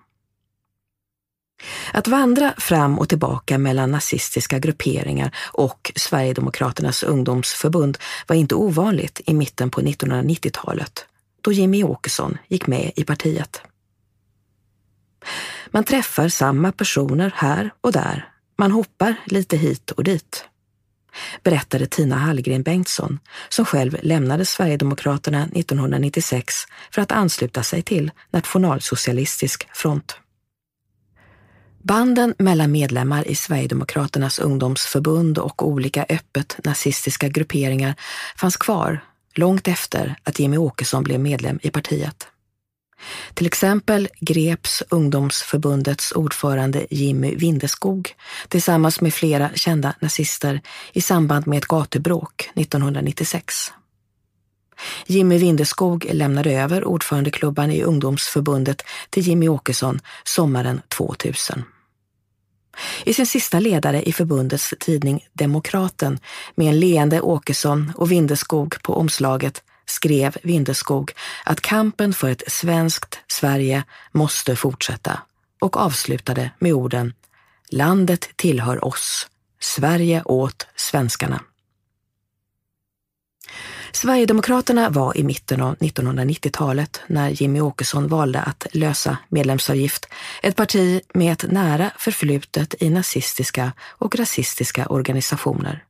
Att 1.94 2.08
vandra 2.08 2.54
fram 2.58 3.00
och 3.00 3.10
tillbaka 3.10 3.58
mellan 3.58 3.92
nazistiska 3.92 4.60
grupperingar 4.60 5.36
och 5.52 5.92
Sverigedemokraternas 5.96 7.04
ungdomsförbund 7.04 7.98
var 8.28 8.36
inte 8.36 8.56
ovanligt 8.56 9.22
i 9.26 9.34
mitten 9.34 9.70
på 9.70 9.82
1990-talet, 9.82 11.06
då 11.42 11.52
Jimmy 11.52 11.84
Åkesson 11.84 12.38
gick 12.48 12.68
med 12.68 12.92
i 12.96 13.04
partiet. 13.04 13.62
Man 15.68 15.84
träffar 15.84 16.30
samma 16.30 16.72
personer 16.72 17.34
här 17.36 17.74
och 17.82 17.92
där. 17.92 18.30
Man 18.58 18.72
hoppar 18.72 19.16
lite 19.26 19.58
hit 19.58 19.92
och 19.92 20.04
dit 20.04 20.46
berättade 21.44 21.86
Tina 21.86 22.16
Hallgren 22.16 22.64
Bengtsson, 22.64 23.20
som 23.50 23.66
själv 23.66 23.98
lämnade 24.02 24.46
Sverigedemokraterna 24.46 25.44
1996 25.44 26.56
för 26.92 27.02
att 27.02 27.12
ansluta 27.12 27.64
sig 27.64 27.82
till 27.82 28.12
Nationalsocialistisk 28.32 29.68
front. 29.74 30.18
Banden 31.84 32.36
mellan 32.38 32.72
medlemmar 32.72 33.28
i 33.28 33.36
Sverigedemokraternas 33.36 34.40
ungdomsförbund 34.40 35.38
och 35.38 35.68
olika 35.68 36.06
öppet 36.10 36.58
nazistiska 36.64 37.28
grupperingar 37.28 37.96
fanns 38.38 38.58
kvar 38.58 39.00
långt 39.36 39.68
efter 39.68 40.16
att 40.24 40.40
Jimmy 40.40 40.58
Åkesson 40.58 41.04
blev 41.04 41.20
medlem 41.20 41.60
i 41.62 41.70
partiet. 41.70 42.28
Till 43.34 43.48
exempel 43.48 44.08
greps 44.20 44.84
ungdomsförbundets 44.90 46.12
ordförande 46.12 46.88
Jimmy 46.90 47.36
Vindeskog 47.36 48.16
tillsammans 48.48 49.02
med 49.02 49.14
flera 49.14 49.50
kända 49.56 49.94
nazister 50.00 50.62
i 50.94 51.02
samband 51.02 51.48
med 51.48 51.58
ett 51.58 51.66
gatubråk 51.66 52.50
1996. 52.56 53.72
Jimmy 55.06 55.38
Vindeskog 55.38 56.08
lämnade 56.12 56.52
över 56.52 56.86
ordförandeklubban 56.86 57.72
i 57.72 57.84
ungdomsförbundet 57.84 58.82
till 59.10 59.28
Jimmy 59.28 59.48
Åkesson 59.48 60.00
sommaren 60.24 60.82
2000. 60.98 61.64
I 63.04 63.14
sin 63.14 63.28
sista 63.28 63.60
ledare 63.60 64.04
i 64.04 64.14
förbundets 64.14 64.74
tidning 64.80 65.26
Demokraten 65.34 66.20
med 66.56 66.68
en 66.68 66.80
leende 66.80 67.22
Åkesson 67.22 67.94
och 67.96 68.12
Vindeskog 68.12 68.82
på 68.84 68.94
omslaget 68.94 69.64
skrev 69.94 70.38
Vindeskog 70.44 71.12
att 71.46 71.62
kampen 71.62 72.14
för 72.14 72.30
ett 72.30 72.44
svenskt 72.48 73.20
Sverige 73.28 73.84
måste 74.12 74.56
fortsätta 74.56 75.22
och 75.62 75.78
avslutade 75.78 76.52
med 76.60 76.74
orden 76.74 77.14
Landet 77.70 78.30
tillhör 78.36 78.86
oss, 78.86 79.28
Sverige 79.60 80.24
åt 80.26 80.68
svenskarna. 80.76 81.42
Sverigedemokraterna 83.92 84.90
var 84.90 85.18
i 85.18 85.24
mitten 85.24 85.62
av 85.62 85.76
1990-talet, 85.76 87.02
när 87.08 87.30
Jimmy 87.30 87.62
Åkesson 87.62 88.08
valde 88.08 88.42
att 88.42 88.68
lösa 88.72 89.18
medlemsavgift, 89.30 90.06
ett 90.42 90.56
parti 90.56 91.02
med 91.14 91.34
ett 91.34 91.52
nära 91.52 91.92
förflutet 91.98 92.76
i 92.80 92.90
nazistiska 92.90 93.72
och 93.82 94.16
rasistiska 94.16 94.86
organisationer. 94.86 95.84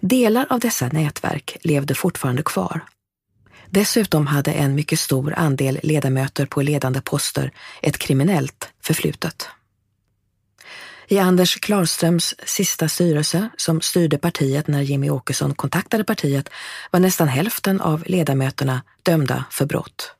Delar 0.00 0.46
av 0.50 0.60
dessa 0.60 0.88
nätverk 0.88 1.56
levde 1.60 1.94
fortfarande 1.94 2.42
kvar. 2.42 2.80
Dessutom 3.70 4.26
hade 4.26 4.52
en 4.52 4.74
mycket 4.74 5.00
stor 5.00 5.34
andel 5.36 5.80
ledamöter 5.82 6.46
på 6.46 6.62
ledande 6.62 7.00
poster 7.00 7.52
ett 7.82 7.98
kriminellt 7.98 8.68
förflutet. 8.82 9.48
I 11.08 11.18
Anders 11.18 11.60
Klarströms 11.60 12.34
sista 12.46 12.88
styrelse, 12.88 13.48
som 13.56 13.80
styrde 13.80 14.18
partiet 14.18 14.68
när 14.68 14.82
Jimmy 14.82 15.10
Åkesson 15.10 15.54
kontaktade 15.54 16.04
partiet, 16.04 16.48
var 16.90 17.00
nästan 17.00 17.28
hälften 17.28 17.80
av 17.80 18.04
ledamöterna 18.06 18.82
dömda 19.02 19.44
för 19.50 19.66
brott. 19.66 20.14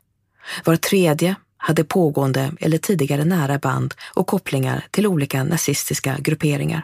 Var 0.64 0.76
tredje 0.76 1.34
hade 1.56 1.84
pågående 1.84 2.52
eller 2.60 2.78
tidigare 2.78 3.24
nära 3.24 3.58
band 3.58 3.94
och 4.14 4.26
kopplingar 4.26 4.86
till 4.90 5.06
olika 5.06 5.44
nazistiska 5.44 6.16
grupperingar. 6.18 6.82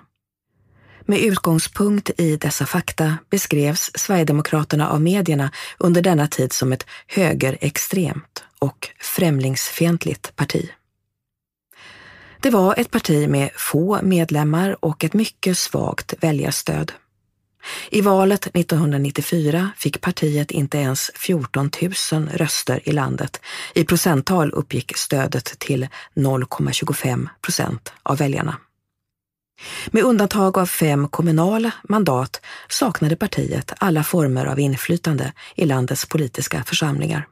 Med 1.06 1.18
utgångspunkt 1.18 2.10
i 2.16 2.36
dessa 2.36 2.66
fakta 2.66 3.16
beskrevs 3.30 3.90
Sverigedemokraterna 3.94 4.90
av 4.90 5.02
medierna 5.02 5.50
under 5.78 6.02
denna 6.02 6.28
tid 6.28 6.52
som 6.52 6.72
ett 6.72 6.86
högerextremt 7.06 8.44
och 8.58 8.88
främlingsfientligt 9.00 10.36
parti. 10.36 10.70
Det 12.40 12.50
var 12.50 12.74
ett 12.78 12.90
parti 12.90 13.28
med 13.28 13.50
få 13.56 14.02
medlemmar 14.02 14.84
och 14.84 15.04
ett 15.04 15.14
mycket 15.14 15.58
svagt 15.58 16.14
väljarstöd. 16.20 16.92
I 17.90 18.00
valet 18.00 18.46
1994 18.46 19.70
fick 19.76 20.00
partiet 20.00 20.50
inte 20.50 20.78
ens 20.78 21.10
14 21.14 21.70
000 22.12 22.28
röster 22.28 22.88
i 22.88 22.92
landet. 22.92 23.40
I 23.74 23.84
procenttal 23.84 24.50
uppgick 24.52 24.96
stödet 24.96 25.58
till 25.58 25.88
0,25 26.14 27.28
procent 27.42 27.92
av 28.02 28.16
väljarna. 28.18 28.56
Med 29.90 30.04
undantag 30.04 30.58
av 30.58 30.66
fem 30.66 31.08
kommunala 31.08 31.72
mandat 31.88 32.40
saknade 32.68 33.16
partiet 33.16 33.72
alla 33.78 34.04
former 34.04 34.46
av 34.46 34.58
inflytande 34.58 35.32
i 35.54 35.66
landets 35.66 36.06
politiska 36.06 36.64
församlingar. 36.64 37.28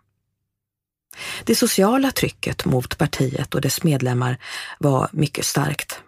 Det 1.45 1.55
sociala 1.55 2.11
trycket 2.11 2.65
mot 2.65 2.99
partiet 2.99 3.55
och 3.55 3.61
dess 3.61 3.83
medlemmar 3.85 4.39
var 4.79 5.09
mycket 5.13 5.47
starkt. 5.47 6.03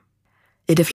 I 0.67 0.75
det 0.75 0.87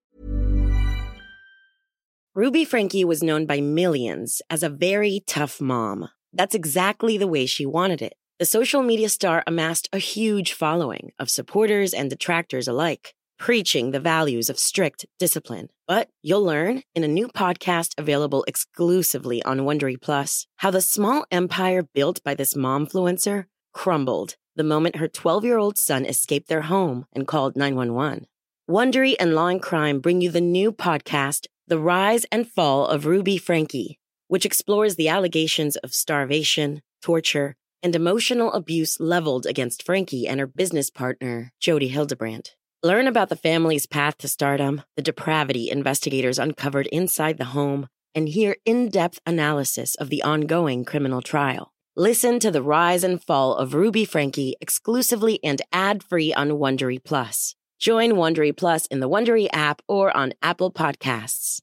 Ruby 2.39 2.65
Frankie 2.65 3.05
was 3.05 3.19
known 3.19 3.47
by 3.47 3.61
millions 3.61 4.41
as 4.49 4.63
a 4.63 4.69
very 4.69 5.19
tough 5.25 5.61
mom. 5.61 6.07
That's 6.37 6.55
exactly 6.55 7.17
the 7.17 7.27
way 7.27 7.47
she 7.47 7.65
wanted 7.65 8.01
it. 8.01 8.13
The 8.39 8.45
social 8.45 8.83
media 8.83 9.09
star 9.09 9.43
amassed 9.47 9.89
a 9.91 9.97
huge 9.97 10.53
following 10.53 11.11
of 11.19 11.29
supporters 11.29 11.93
and 11.93 12.09
detractors 12.09 12.67
alike, 12.67 13.13
preaching 13.39 13.91
the 13.91 13.99
values 13.99 14.49
of 14.49 14.59
strict 14.59 15.05
discipline. 15.17 15.69
But 15.87 16.09
you'll 16.21 16.43
learn 16.43 16.83
in 16.93 17.03
a 17.03 17.07
new 17.07 17.29
podcast 17.29 17.93
available 17.97 18.43
exclusively 18.47 19.41
on 19.43 19.61
Wondery 19.61 19.99
Plus 19.99 20.45
how 20.57 20.69
the 20.69 20.81
small 20.81 21.25
empire 21.31 21.81
built 21.81 22.23
by 22.23 22.35
this 22.35 22.53
momfluencer 22.53 23.45
crumbled 23.73 24.35
the 24.55 24.63
moment 24.63 24.97
her 24.97 25.07
12 25.07 25.45
year 25.45 25.57
old 25.57 25.77
son 25.77 26.05
escaped 26.05 26.49
their 26.49 26.63
home 26.63 27.05
and 27.13 27.27
called 27.27 27.55
911. 27.55 28.27
Wondery 28.69 29.15
and 29.19 29.33
Law 29.33 29.47
and 29.47 29.61
Crime 29.61 29.99
bring 29.99 30.21
you 30.21 30.29
the 30.29 30.41
new 30.41 30.71
podcast, 30.71 31.47
The 31.67 31.79
Rise 31.79 32.25
and 32.31 32.47
Fall 32.47 32.85
of 32.85 33.05
Ruby 33.05 33.37
Frankie, 33.37 33.97
which 34.27 34.45
explores 34.45 34.95
the 34.95 35.07
allegations 35.07 35.75
of 35.77 35.93
starvation, 35.93 36.81
torture, 37.01 37.55
and 37.81 37.95
emotional 37.95 38.51
abuse 38.51 38.99
leveled 38.99 39.45
against 39.45 39.83
Frankie 39.83 40.27
and 40.27 40.39
her 40.39 40.47
business 40.47 40.89
partner, 40.89 41.53
Jody 41.59 41.87
Hildebrandt. 41.87 42.55
Learn 42.81 43.07
about 43.07 43.27
the 43.27 43.35
family's 43.35 43.85
path 43.85 44.17
to 44.19 44.29
stardom, 44.29 44.83
the 44.95 45.01
depravity 45.01 45.69
investigators 45.69 46.39
uncovered 46.39 46.87
inside 46.87 47.37
the 47.37 47.51
home, 47.51 47.89
and 48.15 48.29
hear 48.29 48.55
in 48.63 48.87
depth 48.87 49.19
analysis 49.25 49.95
of 49.95 50.09
the 50.09 50.23
ongoing 50.23 50.85
criminal 50.85 51.21
trial. 51.21 51.73
Listen 51.97 52.39
to 52.39 52.49
the 52.49 52.61
rise 52.61 53.03
and 53.03 53.21
fall 53.21 53.55
of 53.55 53.73
Ruby 53.73 54.05
Frankie 54.05 54.55
exclusively 54.61 55.41
and 55.43 55.61
ad-free 55.73 56.33
on 56.33 56.51
Wondery 56.51 57.03
Plus. 57.03 57.53
Join 57.79 58.11
Wondery 58.11 58.55
Plus 58.55 58.85
in 58.85 59.01
the 59.01 59.09
Wondery 59.09 59.49
app 59.51 59.81
or 59.85 60.15
on 60.15 60.31
Apple 60.41 60.71
Podcasts. 60.71 61.59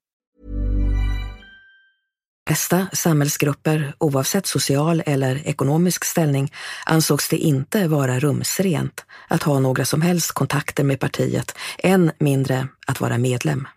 Flesta 2.46 2.86
samhällsgrupper, 2.92 3.94
oavsett 3.98 4.46
social 4.46 5.02
eller 5.06 5.48
ekonomisk 5.48 6.04
ställning, 6.04 6.52
ansågs 6.84 7.28
det 7.28 7.36
inte 7.36 7.88
vara 7.88 8.18
rumsrent 8.18 9.04
att 9.28 9.42
ha 9.42 9.58
några 9.58 9.84
som 9.84 10.02
helst 10.02 10.32
kontakter 10.32 10.84
med 10.84 11.00
partiet, 11.00 11.54
än 11.78 12.12
mindre 12.18 12.68
att 12.86 13.00
vara 13.00 13.18
medlem. 13.18 13.68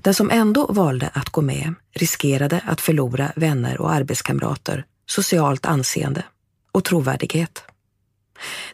Den 0.00 0.14
som 0.14 0.30
ändå 0.30 0.66
valde 0.66 1.10
att 1.14 1.30
gå 1.30 1.42
med 1.42 1.74
riskerade 1.94 2.60
att 2.66 2.80
förlora 2.80 3.32
vänner 3.36 3.80
och 3.80 3.92
arbetskamrater 3.92 4.84
socialt 5.06 5.66
anseende 5.66 6.24
och 6.72 6.84
trovärdighet. 6.84 7.64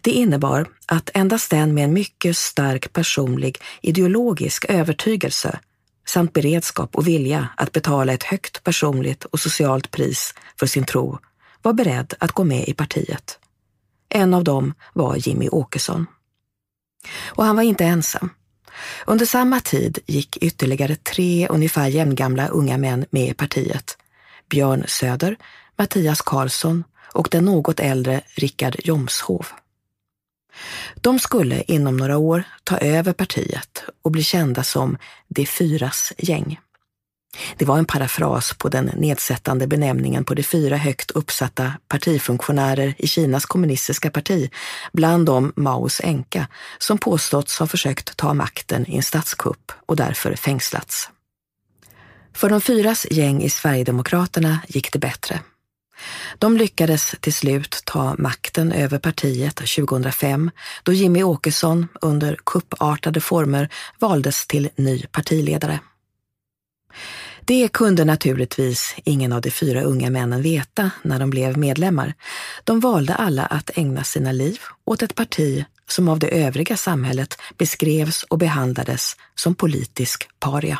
Det 0.01 0.11
innebar 0.11 0.67
att 0.87 1.11
endast 1.15 1.51
den 1.51 1.75
med 1.75 1.85
en 1.85 1.93
mycket 1.93 2.37
stark 2.37 2.93
personlig 2.93 3.59
ideologisk 3.83 4.65
övertygelse 4.69 5.59
samt 6.09 6.33
beredskap 6.33 6.97
och 6.97 7.09
vilja 7.09 7.49
att 7.57 7.73
betala 7.73 8.13
ett 8.13 8.23
högt 8.23 8.65
personligt 8.65 9.25
och 9.25 9.41
socialt 9.41 9.91
pris 9.91 10.35
för 10.59 10.67
sin 10.67 10.85
tro 10.85 11.19
var 11.63 11.73
beredd 11.73 12.15
att 12.19 12.33
gå 12.33 12.45
med 12.45 12.69
i 12.69 12.75
partiet. 12.75 13.39
En 14.09 14.35
av 14.35 14.45
dem 14.45 14.75
var 14.93 15.17
Jimmy 15.17 15.49
Åkesson. 15.49 16.07
Och 17.27 17.45
han 17.45 17.57
var 17.57 17.63
inte 17.63 17.85
ensam. 17.85 18.31
Under 19.07 19.27
samma 19.27 19.61
tid 19.61 19.99
gick 20.07 20.37
ytterligare 20.37 20.97
tre 20.97 21.49
ungefär 21.49 21.89
jämngamla 21.89 22.49
unga 22.49 22.79
män 22.79 23.07
med 23.11 23.29
i 23.29 23.35
partiet. 23.35 23.97
Björn 24.49 24.85
Söder, 24.89 25.37
Mattias 25.79 26.23
Karlsson 26.23 26.85
och 27.13 27.29
den 27.31 27.45
något 27.45 27.81
äldre 27.81 28.21
Rickard 28.35 28.77
Jomshov. 28.85 29.47
De 30.95 31.19
skulle 31.19 31.63
inom 31.63 31.97
några 31.97 32.19
år 32.19 32.43
ta 32.65 32.79
över 32.79 33.13
partiet 33.13 33.85
och 34.03 34.11
bli 34.11 34.23
kända 34.23 34.63
som 34.63 34.99
De 35.29 35.47
fyras 35.47 36.13
gäng. 36.19 36.61
Det 37.57 37.65
var 37.65 37.79
en 37.79 37.85
parafras 37.85 38.55
på 38.59 38.69
den 38.69 38.85
nedsättande 38.85 39.67
benämningen 39.67 40.25
på 40.25 40.35
de 40.35 40.43
fyra 40.43 40.77
högt 40.77 41.11
uppsatta 41.11 41.73
partifunktionärer 41.89 42.95
i 42.99 43.07
Kinas 43.07 43.47
kommunistiska 43.47 44.11
parti, 44.11 44.51
bland 44.93 45.27
dem 45.27 45.53
Maos 45.57 46.01
änka, 46.05 46.49
som 46.79 46.99
påståtts 46.99 47.59
ha 47.59 47.67
försökt 47.67 48.17
ta 48.17 48.35
makten 48.35 48.91
i 48.91 48.97
en 48.97 49.03
statskupp 49.03 49.73
och 49.87 49.97
därför 49.97 50.35
fängslats. 50.37 51.11
För 52.35 52.49
de 52.49 52.61
fyras 52.61 53.07
gäng 53.11 53.43
i 53.43 53.51
Sverigedemokraterna 53.51 54.59
gick 54.69 54.93
det 54.93 54.99
bättre. 54.99 55.41
De 56.39 56.57
lyckades 56.57 57.15
till 57.21 57.35
slut 57.35 57.83
ta 57.85 58.15
makten 58.19 58.73
över 58.73 58.99
partiet 58.99 59.57
2005 59.57 60.51
då 60.83 60.93
Jimmy 60.93 61.23
Åkesson 61.23 61.89
under 62.01 62.37
kuppartade 62.45 63.21
former 63.21 63.69
valdes 63.99 64.47
till 64.47 64.69
ny 64.77 65.03
partiledare. 65.13 65.81
Det 67.45 67.69
kunde 67.73 68.05
naturligtvis 68.05 68.95
ingen 69.05 69.33
av 69.33 69.41
de 69.41 69.51
fyra 69.51 69.83
unga 69.83 70.11
männen 70.11 70.43
veta 70.43 70.91
när 71.03 71.19
de 71.19 71.31
blev 71.31 71.59
medlemmar. 71.59 72.15
De 72.65 72.81
valde 72.81 73.15
alla 73.15 73.47
att 73.47 73.71
ägna 73.75 74.05
sina 74.05 74.33
liv 74.33 74.61
åt 74.85 75.03
ett 75.03 75.15
parti 75.15 75.65
som 75.89 76.09
av 76.09 76.19
det 76.19 76.29
övriga 76.29 76.77
samhället 76.77 77.39
beskrevs 77.59 78.23
och 78.23 78.39
behandlades 78.39 79.17
som 79.35 79.55
politisk 79.55 80.29
paria. 80.41 80.79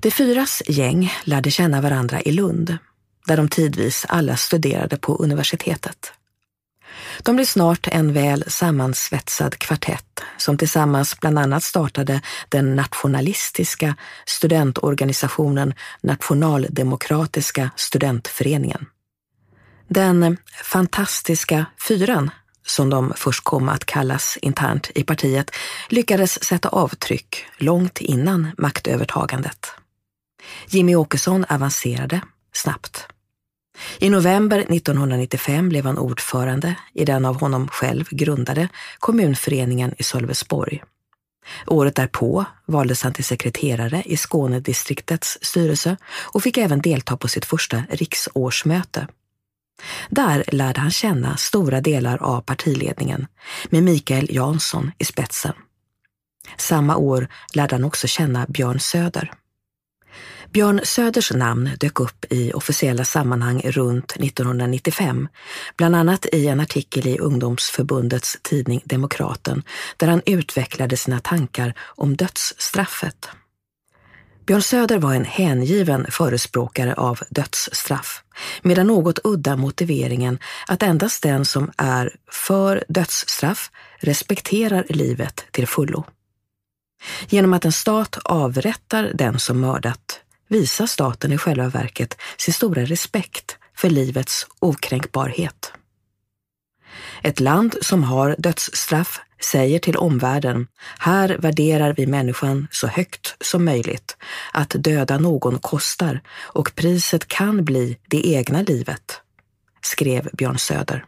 De 0.00 0.10
fyras 0.10 0.62
gäng 0.66 1.12
lärde 1.24 1.50
känna 1.50 1.80
varandra 1.80 2.20
i 2.20 2.32
Lund 2.32 2.78
där 3.26 3.36
de 3.36 3.48
tidvis 3.48 4.06
alla 4.08 4.36
studerade 4.36 4.96
på 4.96 5.16
universitetet. 5.16 6.12
De 7.22 7.36
blev 7.36 7.44
snart 7.44 7.88
en 7.92 8.12
väl 8.12 8.44
sammansvetsad 8.46 9.58
kvartett 9.58 10.20
som 10.36 10.58
tillsammans 10.58 11.20
bland 11.20 11.38
annat 11.38 11.62
startade 11.62 12.20
den 12.48 12.76
nationalistiska 12.76 13.96
studentorganisationen 14.26 15.74
Nationaldemokratiska 16.00 17.70
studentföreningen. 17.76 18.86
Den 19.88 20.36
fantastiska 20.62 21.66
fyran, 21.88 22.30
som 22.66 22.90
de 22.90 23.12
först 23.16 23.44
kom 23.44 23.68
att 23.68 23.84
kallas 23.84 24.38
internt 24.42 24.90
i 24.94 25.04
partiet, 25.04 25.50
lyckades 25.88 26.44
sätta 26.44 26.68
avtryck 26.68 27.46
långt 27.56 28.00
innan 28.00 28.50
maktövertagandet. 28.58 29.66
Jimmy 30.68 30.94
Åkesson 30.94 31.44
avancerade 31.48 32.20
snabbt. 32.52 33.06
I 33.98 34.10
november 34.10 34.58
1995 34.58 35.68
blev 35.68 35.86
han 35.86 35.98
ordförande 35.98 36.74
i 36.92 37.04
den 37.04 37.24
av 37.24 37.40
honom 37.40 37.68
själv 37.68 38.08
grundade 38.10 38.68
kommunföreningen 38.98 39.94
i 39.98 40.02
Sölvesborg. 40.02 40.82
Året 41.66 41.94
därpå 41.94 42.44
valdes 42.66 43.02
han 43.02 43.12
till 43.12 43.24
sekreterare 43.24 44.02
i 44.06 44.16
Skånedistriktets 44.16 45.38
styrelse 45.42 45.96
och 46.06 46.42
fick 46.42 46.58
även 46.58 46.80
delta 46.80 47.16
på 47.16 47.28
sitt 47.28 47.44
första 47.44 47.82
riksårsmöte. 47.90 49.06
Där 50.08 50.44
lärde 50.46 50.80
han 50.80 50.90
känna 50.90 51.36
stora 51.36 51.80
delar 51.80 52.22
av 52.22 52.40
partiledningen 52.40 53.26
med 53.70 53.82
Mikael 53.82 54.34
Jansson 54.34 54.90
i 54.98 55.04
spetsen. 55.04 55.52
Samma 56.56 56.96
år 56.96 57.28
lärde 57.52 57.74
han 57.74 57.84
också 57.84 58.06
känna 58.06 58.46
Björn 58.48 58.80
Söder. 58.80 59.32
Björn 60.52 60.80
Söders 60.84 61.32
namn 61.32 61.70
dök 61.80 62.00
upp 62.00 62.24
i 62.30 62.52
officiella 62.52 63.04
sammanhang 63.04 63.60
runt 63.64 64.12
1995, 64.16 65.28
bland 65.76 65.96
annat 65.96 66.26
i 66.32 66.46
en 66.46 66.60
artikel 66.60 67.06
i 67.06 67.18
ungdomsförbundets 67.18 68.38
tidning 68.42 68.82
Demokraten, 68.84 69.62
där 69.96 70.06
han 70.06 70.22
utvecklade 70.26 70.96
sina 70.96 71.20
tankar 71.20 71.74
om 71.80 72.16
dödsstraffet. 72.16 73.28
Björn 74.46 74.62
Söder 74.62 74.98
var 74.98 75.14
en 75.14 75.24
hängiven 75.24 76.06
förespråkare 76.10 76.94
av 76.94 77.20
dödsstraff, 77.30 78.22
med 78.62 78.76
den 78.76 78.86
något 78.86 79.18
udda 79.24 79.56
motiveringen 79.56 80.38
att 80.66 80.82
endast 80.82 81.22
den 81.22 81.44
som 81.44 81.72
är 81.76 82.16
för 82.30 82.84
dödsstraff 82.88 83.70
respekterar 83.98 84.84
livet 84.88 85.44
till 85.50 85.66
fullo. 85.66 86.04
Genom 87.28 87.52
att 87.54 87.64
en 87.64 87.72
stat 87.72 88.18
avrättar 88.24 89.10
den 89.14 89.38
som 89.38 89.60
mördat 89.60 90.20
visar 90.48 90.86
staten 90.86 91.32
i 91.32 91.38
själva 91.38 91.68
verket 91.68 92.16
sin 92.36 92.54
stora 92.54 92.84
respekt 92.84 93.56
för 93.76 93.90
livets 93.90 94.46
okränkbarhet. 94.58 95.72
Ett 97.22 97.40
land 97.40 97.76
som 97.80 98.04
har 98.04 98.36
dödsstraff 98.38 99.20
säger 99.40 99.78
till 99.78 99.96
omvärlden, 99.96 100.66
här 100.98 101.36
värderar 101.38 101.94
vi 101.96 102.06
människan 102.06 102.68
så 102.70 102.86
högt 102.86 103.36
som 103.40 103.64
möjligt. 103.64 104.16
Att 104.52 104.70
döda 104.70 105.18
någon 105.18 105.58
kostar 105.58 106.20
och 106.40 106.74
priset 106.74 107.28
kan 107.28 107.64
bli 107.64 107.98
det 108.08 108.28
egna 108.28 108.62
livet, 108.62 109.20
skrev 109.82 110.28
Björn 110.32 110.58
Söder. 110.58 111.04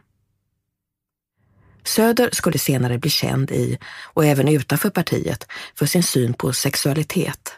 Söder 1.87 2.29
skulle 2.33 2.59
senare 2.59 2.97
bli 2.97 3.09
känd 3.09 3.51
i, 3.51 3.77
och 4.13 4.25
även 4.25 4.47
utanför 4.47 4.89
partiet, 4.89 5.47
för 5.75 5.85
sin 5.85 6.03
syn 6.03 6.33
på 6.33 6.53
sexualitet. 6.53 7.53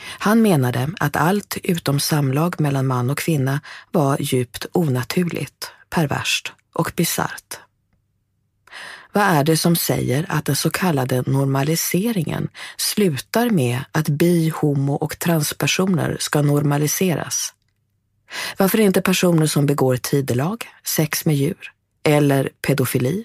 Han 0.00 0.42
menade 0.42 0.90
att 1.00 1.16
allt 1.16 1.56
utom 1.62 2.00
samlag 2.00 2.60
mellan 2.60 2.86
man 2.86 3.10
och 3.10 3.18
kvinna 3.18 3.60
var 3.90 4.16
djupt 4.20 4.66
onaturligt, 4.72 5.70
perverst 5.90 6.52
och 6.72 6.92
bisarrt. 6.96 7.58
Vad 9.12 9.24
är 9.24 9.44
det 9.44 9.56
som 9.56 9.76
säger 9.76 10.26
att 10.28 10.44
den 10.44 10.56
så 10.56 10.70
kallade 10.70 11.22
normaliseringen 11.26 12.48
slutar 12.76 13.50
med 13.50 13.84
att 13.92 14.08
bi-, 14.08 14.52
homo 14.54 14.94
och 14.94 15.18
transpersoner 15.18 16.16
ska 16.20 16.42
normaliseras? 16.42 17.54
Varför 18.56 18.80
inte 18.80 19.02
personer 19.02 19.46
som 19.46 19.66
begår 19.66 19.96
tidelag, 19.96 20.64
sex 20.84 21.24
med 21.24 21.36
djur 21.36 21.72
eller 22.04 22.50
pedofili? 22.66 23.24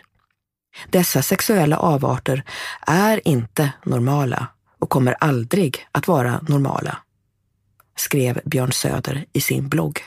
Dessa 0.89 1.21
sexuella 1.21 1.77
avarter 1.77 2.43
är 2.87 3.27
inte 3.27 3.71
normala 3.85 4.47
och 4.79 4.89
kommer 4.89 5.15
aldrig 5.19 5.87
att 5.91 6.07
vara 6.07 6.41
normala, 6.47 6.97
skrev 7.97 8.41
Björn 8.45 8.71
Söder 8.71 9.25
i 9.33 9.41
sin 9.41 9.69
blogg. 9.69 10.01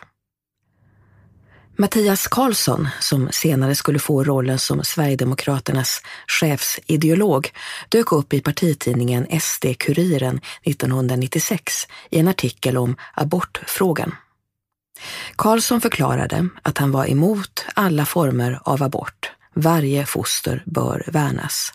Mattias 1.77 2.29
Karlsson, 2.29 2.89
som 3.01 3.29
senare 3.33 3.75
skulle 3.75 3.99
få 3.99 4.25
rollen 4.25 4.59
som 4.59 4.85
Sverigedemokraternas 4.85 6.03
chefsideolog, 6.27 7.51
dök 7.89 8.13
upp 8.13 8.33
i 8.33 8.41
partitidningen 8.41 9.27
SD-Kuriren 9.41 10.41
1996 10.63 11.73
i 12.11 12.19
en 12.19 12.29
artikel 12.29 12.77
om 12.77 12.97
abortfrågan. 13.15 14.15
Karlsson 15.37 15.81
förklarade 15.81 16.49
att 16.63 16.79
han 16.79 16.93
var 16.93 17.11
emot 17.11 17.65
alla 17.75 18.07
former 18.07 18.61
av 18.65 18.83
abort. 18.83 19.33
Varje 19.55 20.07
foster 20.07 20.63
bör 20.67 21.05
värnas. 21.07 21.73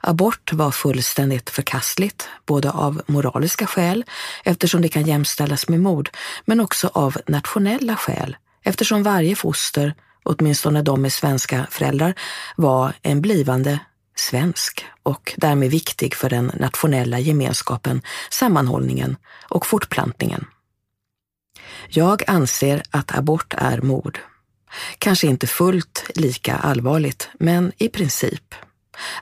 Abort 0.00 0.52
var 0.52 0.70
fullständigt 0.70 1.50
förkastligt, 1.50 2.28
både 2.46 2.70
av 2.70 3.02
moraliska 3.06 3.66
skäl, 3.66 4.04
eftersom 4.44 4.82
det 4.82 4.88
kan 4.88 5.06
jämställas 5.06 5.68
med 5.68 5.80
mord, 5.80 6.10
men 6.44 6.60
också 6.60 6.90
av 6.94 7.16
nationella 7.26 7.96
skäl, 7.96 8.36
eftersom 8.62 9.02
varje 9.02 9.36
foster, 9.36 9.94
åtminstone 10.22 10.82
de 10.82 11.02
med 11.02 11.12
svenska 11.12 11.66
föräldrar, 11.70 12.14
var 12.56 12.92
en 13.02 13.20
blivande 13.20 13.78
svensk 14.16 14.84
och 15.02 15.34
därmed 15.36 15.70
viktig 15.70 16.14
för 16.14 16.30
den 16.30 16.52
nationella 16.54 17.18
gemenskapen, 17.18 18.02
sammanhållningen 18.30 19.16
och 19.48 19.66
fortplantningen. 19.66 20.44
Jag 21.88 22.22
anser 22.26 22.82
att 22.90 23.18
abort 23.18 23.54
är 23.58 23.80
mord. 23.80 24.18
Kanske 24.98 25.26
inte 25.26 25.46
fullt 25.46 26.10
lika 26.14 26.56
allvarligt, 26.56 27.28
men 27.38 27.72
i 27.78 27.88
princip. 27.88 28.54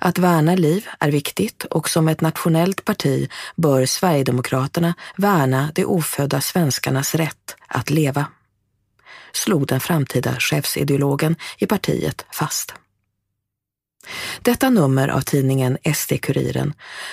Att 0.01 0.19
värna 0.19 0.55
liv 0.55 0.87
är 1.01 1.11
viktigt 1.11 1.65
och 1.65 1.89
som 1.89 2.09
ett 2.09 2.21
nationellt 2.21 2.85
parti 2.85 3.31
bör 3.57 3.87
Sverigedemokraterna 3.87 4.95
värna 5.17 5.73
de 5.75 5.85
ofödda 5.85 6.41
svenskarnas 6.41 7.15
rätt 7.15 7.57
att 7.69 7.91
leva 7.91 8.27
slog 9.37 9.67
den 9.67 9.81
framtida 9.81 10.37
chefsideologen 10.39 11.37
i 11.59 11.67
partiet 11.67 12.27
fast. 12.33 12.75
Detta 14.43 14.71
nummer 14.71 15.09
av 15.09 15.21
tidningen 15.21 15.79
SD-Kuriren, 15.85 16.73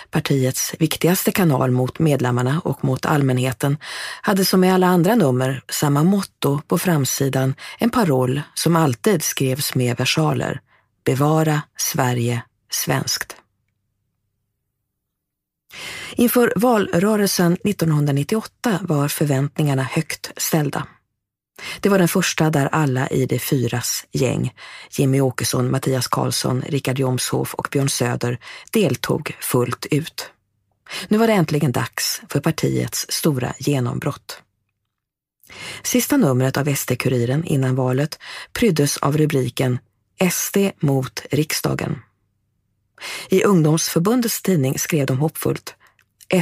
partiets 0.09 0.73
viktigaste 0.79 1.31
kanal 1.31 1.71
mot 1.71 1.99
medlemmarna 1.99 2.61
och 2.63 2.83
mot 2.83 3.05
allmänheten, 3.05 3.77
hade 4.21 4.45
som 4.45 4.63
i 4.63 4.71
alla 4.71 4.87
andra 4.87 5.15
nummer 5.15 5.61
samma 5.69 6.03
motto 6.03 6.61
på 6.67 6.77
framsidan, 6.77 7.55
en 7.79 7.89
paroll 7.89 8.41
som 8.53 8.75
alltid 8.75 9.23
skrevs 9.23 9.75
med 9.75 9.97
versaler. 9.97 10.61
Bevara 11.05 11.61
Sverige 11.77 12.43
svenskt. 12.71 13.35
Inför 16.15 16.53
valrörelsen 16.55 17.53
1998 17.53 18.79
var 18.81 19.07
förväntningarna 19.07 19.83
högt 19.83 20.31
ställda. 20.37 20.87
Det 21.79 21.89
var 21.89 21.99
den 21.99 22.07
första 22.07 22.49
där 22.49 22.65
alla 22.71 23.07
i 23.07 23.25
de 23.25 23.39
fyras 23.39 24.05
gäng, 24.11 24.53
Jimmy 24.91 25.21
Åkesson, 25.21 25.71
Mattias 25.71 26.07
Karlsson, 26.07 26.63
Richard 26.67 26.99
Jomshof 26.99 27.53
och 27.53 27.67
Björn 27.71 27.89
Söder, 27.89 28.39
deltog 28.71 29.37
fullt 29.41 29.85
ut. 29.91 30.29
Nu 31.07 31.17
var 31.17 31.27
det 31.27 31.33
äntligen 31.33 31.71
dags 31.71 32.21
för 32.29 32.39
partiets 32.39 33.05
stora 33.09 33.53
genombrott. 33.59 34.41
Sista 35.83 36.17
numret 36.17 36.57
av 36.57 36.75
SD-Kuriren 36.75 37.45
innan 37.45 37.75
valet 37.75 38.19
pryddes 38.53 38.97
av 38.97 39.17
rubriken 39.17 39.79
SD 40.31 40.57
mot 40.79 41.25
riksdagen. 41.31 41.99
I 43.29 43.43
ungdomsförbundets 43.43 44.41
tidning 44.41 44.79
skrev 44.79 45.05
de 45.05 45.19
hoppfullt 45.19 45.75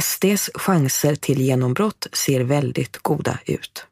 SDs 0.02 0.50
chanser 0.54 1.14
till 1.14 1.40
genombrott 1.40 2.06
ser 2.12 2.40
väldigt 2.40 2.98
goda 3.02 3.38
ut. 3.46 3.86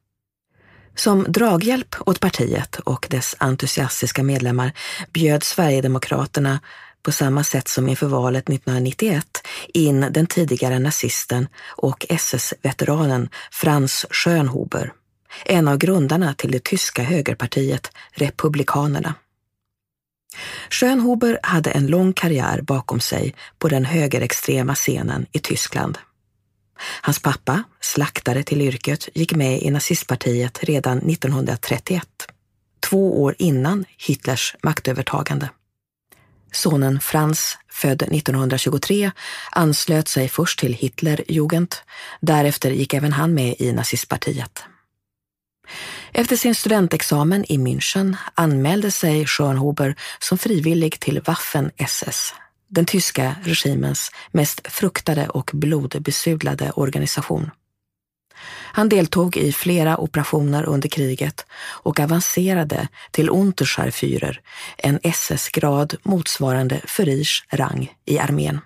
Som 0.99 1.27
draghjälp 1.29 1.97
åt 2.07 2.21
partiet 2.21 2.81
och 2.85 3.07
dess 3.11 3.37
entusiastiska 3.39 4.23
medlemmar 4.23 4.73
bjöd 5.13 5.43
Sverigedemokraterna 5.43 6.61
på 7.03 7.13
samma 7.13 7.45
sätt 7.45 7.69
som 7.69 7.89
inför 7.89 8.07
valet 8.07 8.49
1991 8.49 9.27
in 9.69 10.01
den 10.11 10.27
tidigare 10.27 10.79
nazisten 10.79 11.49
och 11.77 12.07
SS-veteranen 12.09 13.29
Franz 13.53 14.07
Schönhuber, 14.11 14.93
en 15.45 15.69
av 15.69 15.77
grundarna 15.79 16.35
till 16.35 16.51
det 16.51 16.65
tyska 16.65 17.03
högerpartiet 17.03 17.91
Republikanerna. 18.13 19.15
Schönhuber 20.71 21.39
hade 21.43 21.71
en 21.71 21.87
lång 21.87 22.13
karriär 22.13 22.61
bakom 22.63 23.01
sig 23.01 23.35
på 23.59 23.69
den 23.69 23.85
högerextrema 23.85 24.75
scenen 24.75 25.27
i 25.33 25.39
Tyskland. 25.39 25.99
Hans 27.01 27.23
pappa, 27.23 27.63
slaktare 27.81 28.43
till 28.43 28.63
yrket, 28.63 29.09
gick 29.15 29.35
med 29.35 29.63
i 29.63 29.71
nazistpartiet 29.71 30.65
redan 30.65 30.99
1931, 30.99 32.09
två 32.81 33.23
år 33.23 33.35
innan 33.39 33.85
Hitlers 34.07 34.57
maktövertagande. 34.63 35.49
Sonen 36.53 37.01
Franz, 37.01 37.59
född 37.71 38.03
1923, 38.03 39.11
anslöt 39.51 40.09
sig 40.09 40.29
först 40.29 40.59
till 40.59 40.75
Hitlerjugend. 40.75 41.75
Därefter 42.21 42.71
gick 42.71 42.95
även 42.95 43.13
han 43.13 43.35
med 43.35 43.55
i 43.59 43.73
nazistpartiet. 43.73 44.65
Efter 46.13 46.37
sin 46.37 46.55
studentexamen 46.55 47.45
i 47.49 47.59
München 47.59 48.17
anmälde 48.35 48.91
sig 48.91 49.27
Schönhuber 49.27 49.95
som 50.19 50.39
frivillig 50.39 51.01
till 51.01 51.21
Waffen-SS, 51.21 52.35
den 52.69 52.87
tyska 52.87 53.37
regimens 53.43 54.11
mest 54.31 54.61
fruktade 54.69 55.29
och 55.29 55.51
blodbesudlade 55.53 56.71
organisation. 56.71 57.51
Han 58.73 58.89
deltog 58.89 59.37
i 59.37 59.53
flera 59.53 59.97
operationer 59.97 60.65
under 60.65 60.89
kriget 60.89 61.47
och 61.61 62.01
avancerade 62.01 62.89
till 63.11 63.31
Unterscharführer, 63.31 64.41
en 64.77 64.99
SS-grad 65.03 65.95
motsvarande 66.03 66.81
Führers 66.87 67.45
rang 67.53 67.93
i 68.05 68.19
armén. 68.19 68.61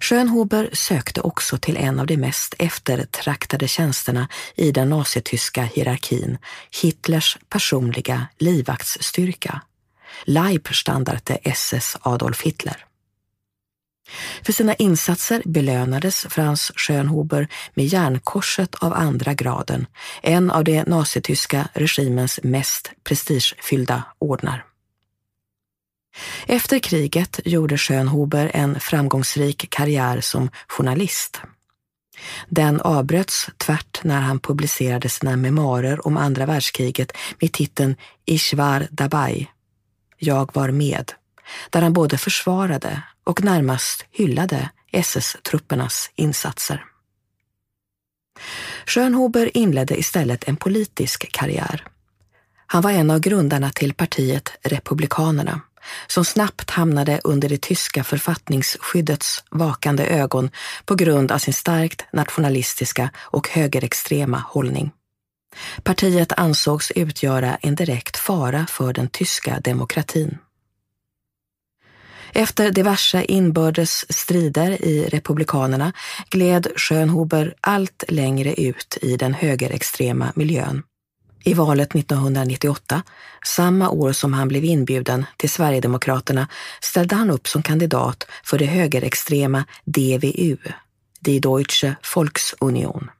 Schönhuber 0.00 0.70
sökte 0.72 1.20
också 1.20 1.58
till 1.58 1.76
en 1.76 2.00
av 2.00 2.06
de 2.06 2.16
mest 2.16 2.54
eftertraktade 2.58 3.68
tjänsterna 3.68 4.28
i 4.54 4.72
den 4.72 4.88
nazityska 4.88 5.62
hierarkin, 5.62 6.38
Hitlers 6.82 7.38
personliga 7.48 8.26
livvaktsstyrka, 8.38 9.62
Leibstandarte 10.24 11.38
SS 11.42 11.96
Adolf 12.00 12.42
Hitler. 12.42 12.86
För 14.42 14.52
sina 14.52 14.74
insatser 14.74 15.42
belönades 15.44 16.26
Franz 16.30 16.72
Schönhuber 16.76 17.48
med 17.74 17.86
Järnkorset 17.86 18.74
av 18.74 18.92
andra 18.92 19.34
graden, 19.34 19.86
en 20.22 20.50
av 20.50 20.64
det 20.64 20.86
nazityska 20.86 21.68
regimens 21.74 22.40
mest 22.42 22.92
prestigefyllda 23.04 24.02
ordnar. 24.18 24.64
Efter 26.46 26.78
kriget 26.78 27.40
gjorde 27.44 27.78
Schönhuber 27.78 28.50
en 28.54 28.80
framgångsrik 28.80 29.70
karriär 29.70 30.20
som 30.20 30.50
journalist. 30.68 31.40
Den 32.48 32.80
avbröts 32.80 33.46
tvärt 33.56 34.04
när 34.04 34.20
han 34.20 34.40
publicerade 34.40 35.08
sina 35.08 35.36
memoarer 35.36 36.06
om 36.06 36.16
andra 36.16 36.46
världskriget 36.46 37.12
med 37.40 37.52
titeln 37.52 37.96
Ich 38.24 38.54
war 38.54 38.88
dabei, 38.90 39.48
jag 40.22 40.50
var 40.54 40.70
med, 40.70 41.12
där 41.70 41.82
han 41.82 41.92
både 41.92 42.18
försvarade 42.18 43.02
och 43.24 43.44
närmast 43.44 44.06
hyllade 44.10 44.70
SS-truppernas 44.92 46.10
insatser. 46.14 46.84
Schönhuber 48.86 49.56
inledde 49.56 49.98
istället 49.98 50.48
en 50.48 50.56
politisk 50.56 51.32
karriär. 51.32 51.86
Han 52.66 52.82
var 52.82 52.90
en 52.90 53.10
av 53.10 53.20
grundarna 53.20 53.70
till 53.70 53.94
partiet 53.94 54.52
Republikanerna 54.62 55.60
som 56.06 56.24
snabbt 56.24 56.70
hamnade 56.70 57.20
under 57.24 57.48
det 57.48 57.60
tyska 57.60 58.04
författningsskyddets 58.04 59.44
vakande 59.50 60.06
ögon 60.06 60.50
på 60.84 60.94
grund 60.94 61.32
av 61.32 61.38
sin 61.38 61.54
starkt 61.54 62.04
nationalistiska 62.12 63.10
och 63.16 63.48
högerextrema 63.48 64.44
hållning. 64.48 64.92
Partiet 65.82 66.32
ansågs 66.32 66.90
utgöra 66.90 67.56
en 67.56 67.74
direkt 67.74 68.16
fara 68.16 68.66
för 68.66 68.92
den 68.92 69.08
tyska 69.08 69.60
demokratin. 69.60 70.38
Efter 72.32 72.70
diverse 72.70 73.24
inbördes 73.24 74.12
strider 74.12 74.84
i 74.84 75.08
Republikanerna 75.08 75.92
gled 76.30 76.66
Schönhuber 76.76 77.54
allt 77.60 78.04
längre 78.08 78.54
ut 78.54 78.98
i 79.02 79.16
den 79.16 79.34
högerextrema 79.34 80.32
miljön. 80.34 80.82
I 81.44 81.54
valet 81.54 81.94
1998, 81.94 83.02
samma 83.46 83.90
år 83.90 84.12
som 84.12 84.32
han 84.32 84.48
blev 84.48 84.64
inbjuden 84.64 85.26
till 85.36 85.50
Sverigedemokraterna, 85.50 86.48
ställde 86.80 87.14
han 87.14 87.30
upp 87.30 87.48
som 87.48 87.62
kandidat 87.62 88.26
för 88.44 88.58
det 88.58 88.66
högerextrema 88.66 89.64
DVU, 89.84 90.56
Die 91.20 91.40
Deutsche 91.40 91.96
Volksunion. 92.14 93.10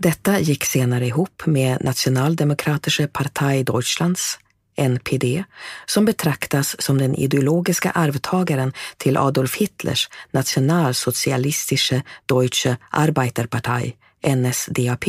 Detta 0.00 0.38
gick 0.38 0.64
senare 0.64 1.06
ihop 1.06 1.46
med 1.46 1.78
Nationaldemokratische 1.80 3.06
Partei 3.06 3.62
Deutschlands, 3.62 4.38
NPD, 4.76 5.44
som 5.86 6.04
betraktas 6.04 6.82
som 6.82 6.98
den 6.98 7.14
ideologiska 7.14 7.90
arvtagaren 7.90 8.72
till 8.96 9.16
Adolf 9.16 9.56
Hitlers 9.56 10.08
Nationalsozialistische 10.30 12.02
Deutsche 12.26 12.76
Arbeiterpartei, 12.90 13.96
NSDAP, 14.26 15.04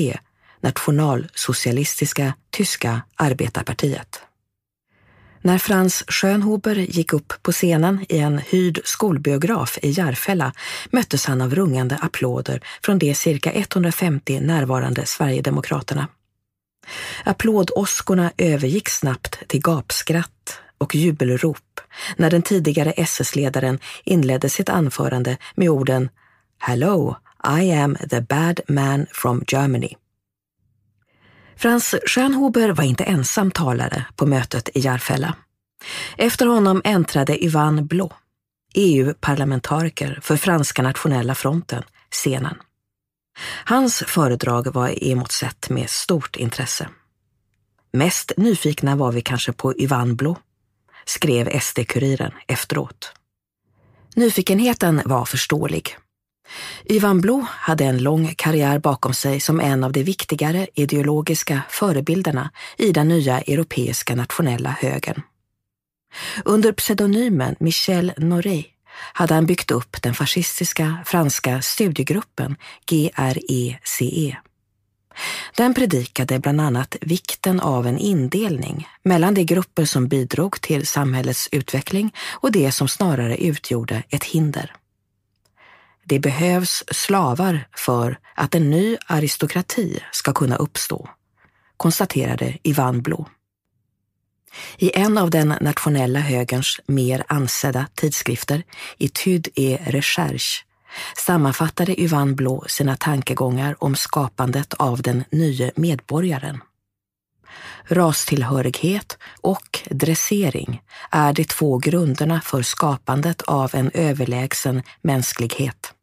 Nationalsocialistiska 0.61 2.33
tyska 2.51 3.01
arbetarpartiet. 3.15 4.28
När 5.41 5.57
Frans 5.57 6.03
Schönhuber 6.07 6.75
gick 6.75 7.13
upp 7.13 7.33
på 7.41 7.51
scenen 7.51 8.05
i 8.09 8.17
en 8.17 8.37
hyrd 8.37 8.79
skolbiograf 8.83 9.77
i 9.81 9.89
Järfälla 9.89 10.53
möttes 10.91 11.25
han 11.25 11.41
av 11.41 11.55
rungande 11.55 11.97
applåder 12.01 12.61
från 12.83 12.99
de 12.99 13.15
cirka 13.15 13.51
150 13.51 14.39
närvarande 14.39 15.05
Sverigedemokraterna. 15.05 16.07
Applådåskorna 17.23 18.31
övergick 18.37 18.89
snabbt 18.89 19.47
till 19.47 19.61
gapskratt 19.61 20.59
och 20.77 20.95
jubelrop 20.95 21.81
när 22.17 22.29
den 22.29 22.41
tidigare 22.41 22.91
SS-ledaren 22.91 23.79
inledde 24.03 24.49
sitt 24.49 24.69
anförande 24.69 25.37
med 25.55 25.69
orden 25.69 26.09
Hello, 26.59 27.15
I 27.59 27.71
am 27.71 27.97
the 28.09 28.21
bad 28.21 28.59
man 28.67 29.05
from 29.11 29.43
Germany. 29.47 29.95
Frans 31.59 31.95
Schönhuber 32.05 32.69
var 32.69 32.83
inte 32.83 33.03
ensam 33.03 33.51
talare 33.51 34.05
på 34.15 34.25
mötet 34.25 34.69
i 34.73 34.79
Järfälla. 34.79 35.35
Efter 36.17 36.45
honom 36.45 36.81
äntrade 36.83 37.43
Ivan 37.43 37.87
Blå, 37.87 38.13
EU-parlamentariker 38.73 40.19
för 40.21 40.37
Franska 40.37 40.81
nationella 40.81 41.35
fronten, 41.35 41.83
scenen. 42.11 42.55
Hans 43.65 44.03
föredrag 44.07 44.73
var 44.73 45.03
emotsett 45.03 45.69
med 45.69 45.89
stort 45.89 46.35
intresse. 46.35 46.89
Mest 47.93 48.31
nyfikna 48.37 48.95
var 48.95 49.11
vi 49.11 49.21
kanske 49.21 49.51
på 49.51 49.73
Ivan 49.77 50.15
Blå, 50.15 50.37
skrev 51.05 51.49
SD-Kuriren 51.61 52.31
efteråt. 52.47 53.11
Nyfikenheten 54.15 55.01
var 55.05 55.25
förståelig. 55.25 55.83
Ivan 56.85 57.21
Blå 57.21 57.45
hade 57.49 57.85
en 57.85 57.97
lång 57.97 58.33
karriär 58.37 58.79
bakom 58.79 59.13
sig 59.13 59.39
som 59.39 59.59
en 59.59 59.83
av 59.83 59.91
de 59.91 60.03
viktigare 60.03 60.67
ideologiska 60.73 61.61
förebilderna 61.69 62.51
i 62.77 62.91
den 62.91 63.07
nya 63.07 63.41
europeiska 63.41 64.15
nationella 64.15 64.69
högern. 64.69 65.21
Under 66.45 66.71
pseudonymen 66.71 67.55
Michel 67.59 68.13
Norey 68.17 68.65
hade 69.13 69.33
han 69.33 69.45
byggt 69.45 69.71
upp 69.71 70.01
den 70.01 70.13
fascistiska 70.13 70.97
franska 71.05 71.61
studiegruppen 71.61 72.55
GRECE. 72.85 74.37
Den 75.55 75.73
predikade 75.73 76.39
bland 76.39 76.61
annat 76.61 76.95
vikten 77.01 77.59
av 77.59 77.87
en 77.87 77.97
indelning 77.97 78.87
mellan 79.03 79.33
de 79.33 79.43
grupper 79.43 79.85
som 79.85 80.07
bidrog 80.07 80.61
till 80.61 80.87
samhällets 80.87 81.49
utveckling 81.51 82.13
och 82.31 82.51
de 82.51 82.71
som 82.71 82.87
snarare 82.87 83.37
utgjorde 83.37 84.03
ett 84.09 84.23
hinder. 84.23 84.75
Det 86.09 86.19
behövs 86.19 86.83
slavar 86.91 87.67
för 87.75 88.17
att 88.35 88.55
en 88.55 88.69
ny 88.69 88.97
aristokrati 89.07 89.99
ska 90.11 90.33
kunna 90.33 90.55
uppstå, 90.55 91.09
konstaterade 91.77 92.57
Ivan 92.63 93.01
Blå. 93.01 93.29
I 94.77 94.97
en 94.97 95.17
av 95.17 95.29
den 95.29 95.47
nationella 95.61 96.19
högerns 96.19 96.79
mer 96.87 97.23
ansedda 97.27 97.87
tidskrifter, 97.95 98.63
Etude 98.97 99.49
et 99.55 99.81
Recherche, 99.87 100.63
sammanfattade 101.17 102.01
Yvan 102.01 102.35
Blå 102.35 102.65
sina 102.67 102.95
tankegångar 102.97 103.83
om 103.83 103.95
skapandet 103.95 104.73
av 104.73 105.01
den 105.01 105.23
nye 105.31 105.71
medborgaren. 105.75 106.61
Rastillhörighet 107.87 109.17
och 109.41 109.79
dressering 109.89 110.81
är 111.11 111.33
de 111.33 111.43
två 111.43 111.77
grunderna 111.77 112.41
för 112.41 112.61
skapandet 112.61 113.41
av 113.41 113.75
en 113.75 113.91
överlägsen 113.93 114.83
mänsklighet. 115.01 115.93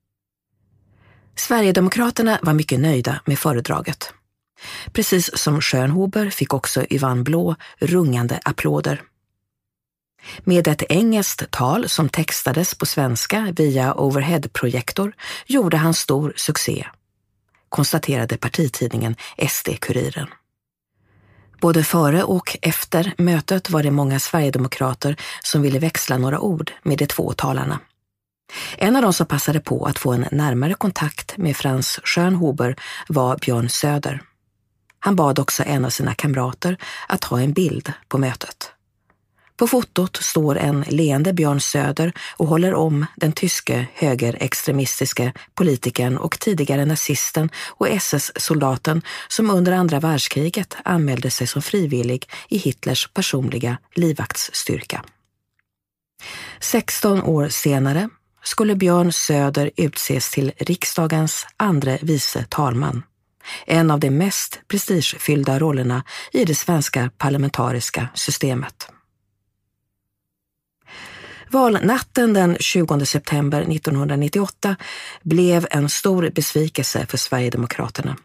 Sverigedemokraterna 1.37 2.39
var 2.43 2.53
mycket 2.53 2.81
nöjda 2.81 3.21
med 3.25 3.39
föredraget. 3.39 4.13
Precis 4.93 5.39
som 5.39 5.61
Schönhuber 5.61 6.31
fick 6.31 6.55
också 6.55 6.87
Yvan 6.91 7.25
Blå 7.25 7.57
rungande 7.79 8.41
applåder. 8.45 9.03
Med 10.45 10.69
ett 10.69 10.83
engelskt 10.83 11.51
tal 11.51 11.89
som 11.89 12.09
textades 12.09 12.75
på 12.75 12.87
svenska 12.87 13.53
via 13.57 13.95
overheadprojektor 13.95 15.13
gjorde 15.47 15.77
han 15.77 15.95
stor 15.95 16.33
succé, 16.37 16.87
konstaterade 17.69 18.37
partitidningen 18.37 19.17
SD-Kuriren. 19.39 20.29
Både 21.61 21.85
före 21.85 22.23
och 22.23 22.57
efter 22.63 23.15
mötet 23.19 23.71
var 23.71 23.83
det 23.83 23.91
många 23.91 24.21
sverigedemokrater 24.21 25.17
som 25.43 25.63
ville 25.63 25.79
växla 25.79 26.19
några 26.19 26.41
ord 26.41 26.73
med 26.83 26.99
de 26.99 27.07
två 27.07 27.33
talarna. 27.33 27.79
En 28.79 28.97
av 28.97 29.03
de 29.03 29.13
som 29.13 29.27
passade 29.27 29.61
på 29.61 29.85
att 29.85 29.99
få 29.99 30.13
en 30.13 30.27
närmare 30.33 30.75
kontakt 30.75 31.37
med 31.37 31.57
Frans 31.57 32.01
Schönhuber 32.05 32.77
var 33.09 33.37
Björn 33.37 33.69
Söder. 33.69 34.23
Han 34.99 35.17
bad 35.17 35.39
också 35.39 35.63
en 35.67 35.85
av 35.85 35.91
sina 35.91 36.15
kamrater 36.15 36.77
att 37.09 37.21
ta 37.21 37.41
en 37.41 37.53
bild 37.53 37.93
på 38.09 38.19
mötet. 38.19 38.73
På 39.57 39.67
fotot 39.67 40.17
står 40.17 40.59
en 40.59 40.81
leende 40.81 41.33
Björn 41.33 41.61
Söder 41.61 42.13
och 42.37 42.47
håller 42.47 42.75
om 42.75 43.07
den 43.17 43.33
tyske 43.33 43.87
högerextremistiske 43.95 45.33
politikern 45.55 46.17
och 46.17 46.39
tidigare 46.39 46.85
nazisten 46.85 47.51
och 47.69 47.89
SS-soldaten 47.89 49.03
som 49.29 49.51
under 49.51 49.73
andra 49.73 50.01
världskriget 50.01 50.77
anmälde 50.85 51.31
sig 51.31 51.47
som 51.47 51.63
frivillig 51.63 52.29
i 52.49 52.59
Hitlers 52.59 53.09
personliga 53.15 53.79
livvaktsstyrka. 53.95 55.05
16 56.61 57.23
år 57.23 57.49
senare 57.49 58.09
skulle 58.47 58.77
Björn 58.77 59.13
Söder 59.13 59.71
utses 59.77 60.31
till 60.31 60.53
riksdagens 60.57 61.47
andre 61.57 61.99
vice 62.03 62.45
talman. 62.49 63.03
En 63.67 63.91
av 63.91 64.01
de 64.01 64.11
mest 64.11 64.61
prestigefyllda 64.69 65.59
rollerna 65.59 66.05
i 66.33 66.45
det 66.45 66.55
svenska 66.55 67.11
parlamentariska 67.19 68.09
systemet. 68.15 68.89
Valnatten 71.51 72.33
den 72.33 72.57
20 72.61 73.07
september 73.07 73.61
1998 73.61 74.77
blev 75.23 75.67
en 75.71 75.89
stor 75.89 76.31
besvikelse 76.31 77.07
för 77.07 77.19
Sverigedemokraterna. 77.19 78.17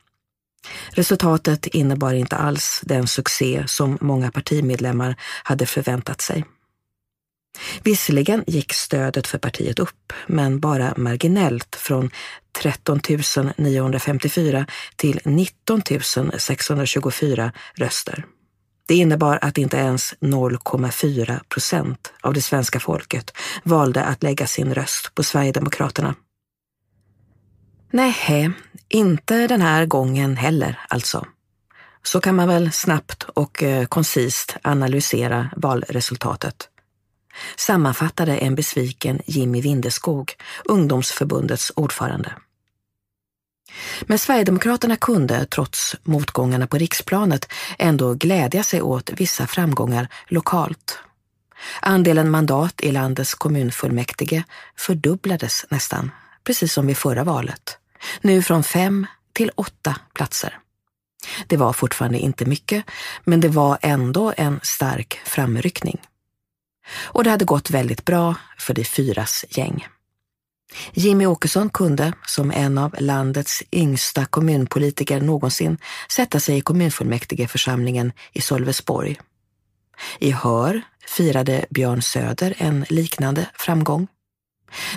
Resultatet 0.89 1.67
innebar 1.67 2.13
inte 2.13 2.35
alls 2.35 2.81
den 2.83 3.07
succé 3.07 3.63
som 3.67 3.97
många 4.01 4.31
partimedlemmar 4.31 5.15
hade 5.43 5.65
förväntat 5.65 6.21
sig. 6.21 6.45
Visserligen 7.83 8.43
gick 8.47 8.73
stödet 8.73 9.27
för 9.27 9.37
partiet 9.37 9.79
upp, 9.79 10.13
men 10.27 10.59
bara 10.59 10.93
marginellt 10.97 11.75
från 11.75 12.09
13 12.61 12.99
954 13.57 14.65
till 14.95 15.19
19 15.25 15.81
624 16.37 17.51
röster. 17.75 18.25
Det 18.87 18.95
innebar 18.95 19.39
att 19.41 19.57
inte 19.57 19.77
ens 19.77 20.13
0,4 20.19 21.39
procent 21.49 22.13
av 22.21 22.33
det 22.33 22.41
svenska 22.41 22.79
folket 22.79 23.33
valde 23.63 24.03
att 24.03 24.23
lägga 24.23 24.47
sin 24.47 24.73
röst 24.73 25.15
på 25.15 25.23
Sverigedemokraterna. 25.23 26.15
Nej, 27.91 28.51
inte 28.89 29.47
den 29.47 29.61
här 29.61 29.85
gången 29.85 30.37
heller 30.37 30.79
alltså. 30.89 31.25
Så 32.03 32.21
kan 32.21 32.35
man 32.35 32.47
väl 32.47 32.71
snabbt 32.71 33.23
och 33.23 33.63
eh, 33.63 33.85
koncist 33.85 34.57
analysera 34.61 35.49
valresultatet. 35.55 36.69
Sammanfattade 37.55 38.37
en 38.37 38.55
besviken 38.55 39.21
Jimmy 39.25 39.61
Windeskog, 39.61 40.33
ungdomsförbundets 40.65 41.71
ordförande. 41.75 42.33
Men 44.01 44.19
Sverigedemokraterna 44.19 44.95
kunde, 44.95 45.45
trots 45.45 45.95
motgångarna 46.03 46.67
på 46.67 46.77
riksplanet, 46.77 47.47
ändå 47.79 48.13
glädja 48.13 48.63
sig 48.63 48.81
åt 48.81 49.09
vissa 49.09 49.47
framgångar 49.47 50.07
lokalt. 50.27 50.99
Andelen 51.81 52.29
mandat 52.29 52.81
i 52.81 52.91
landets 52.91 53.33
kommunfullmäktige 53.33 54.43
fördubblades 54.77 55.65
nästan, 55.69 56.11
precis 56.43 56.73
som 56.73 56.87
vid 56.87 56.97
förra 56.97 57.23
valet. 57.23 57.77
Nu 58.21 58.41
från 58.41 58.63
fem 58.63 59.07
till 59.33 59.51
åtta 59.55 59.95
platser. 60.13 60.57
Det 61.47 61.57
var 61.57 61.73
fortfarande 61.73 62.19
inte 62.19 62.45
mycket, 62.45 62.85
men 63.23 63.39
det 63.39 63.49
var 63.49 63.77
ändå 63.81 64.33
en 64.37 64.59
stark 64.63 65.21
framryckning. 65.25 66.01
Och 67.03 67.23
det 67.23 67.29
hade 67.29 67.45
gått 67.45 67.69
väldigt 67.69 68.05
bra 68.05 68.35
för 68.57 68.73
de 68.73 68.83
fyras 68.83 69.45
gäng. 69.49 69.87
Jimmy 70.93 71.25
Åkesson 71.25 71.69
kunde, 71.69 72.13
som 72.25 72.51
en 72.51 72.77
av 72.77 72.95
landets 72.99 73.63
yngsta 73.71 74.25
kommunpolitiker 74.25 75.21
någonsin, 75.21 75.77
sätta 76.09 76.39
sig 76.39 76.57
i 76.57 76.61
kommunfullmäktigeförsamlingen 76.61 78.11
i 78.33 78.41
Sölvesborg. 78.41 79.19
I 80.19 80.31
Hör 80.31 80.81
firade 81.07 81.65
Björn 81.69 82.01
Söder 82.01 82.53
en 82.57 82.85
liknande 82.89 83.47
framgång. 83.53 84.07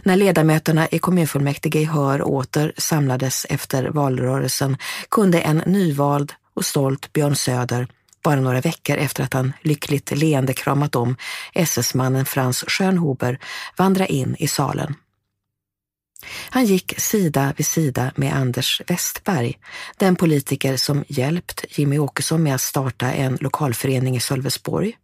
När 0.02 0.16
ledamöterna 0.16 0.88
i 0.88 0.98
kommunfullmäktige 0.98 1.78
i 1.78 1.84
Hör 1.84 2.22
åter 2.22 2.72
samlades 2.78 3.46
efter 3.50 3.84
valrörelsen 3.84 4.76
kunde 5.08 5.40
en 5.40 5.62
nyvald 5.66 6.32
och 6.54 6.64
stolt 6.64 7.12
Björn 7.12 7.36
Söder 7.36 7.88
bara 8.24 8.40
några 8.40 8.60
veckor 8.60 8.96
efter 8.96 9.22
att 9.22 9.34
han 9.34 9.52
lyckligt 9.62 10.10
leende 10.10 10.52
kramat 10.52 10.96
om 10.96 11.16
SS-mannen 11.52 12.24
Frans 12.24 12.64
Schönhuber 12.68 13.38
vandra 13.76 14.06
in 14.06 14.36
i 14.38 14.48
salen. 14.48 14.94
Han 16.50 16.64
gick 16.64 16.94
sida 17.00 17.54
vid 17.56 17.66
sida 17.66 18.12
med 18.16 18.34
Anders 18.34 18.82
Westberg, 18.86 19.58
den 19.96 20.16
politiker 20.16 20.76
som 20.76 21.04
hjälpt 21.08 21.64
Jimmy 21.68 21.98
Åkesson 21.98 22.42
med 22.42 22.54
att 22.54 22.60
starta 22.60 23.12
en 23.12 23.38
lokalförening 23.40 24.16
i 24.16 24.20
Sölvesborg. 24.20 24.96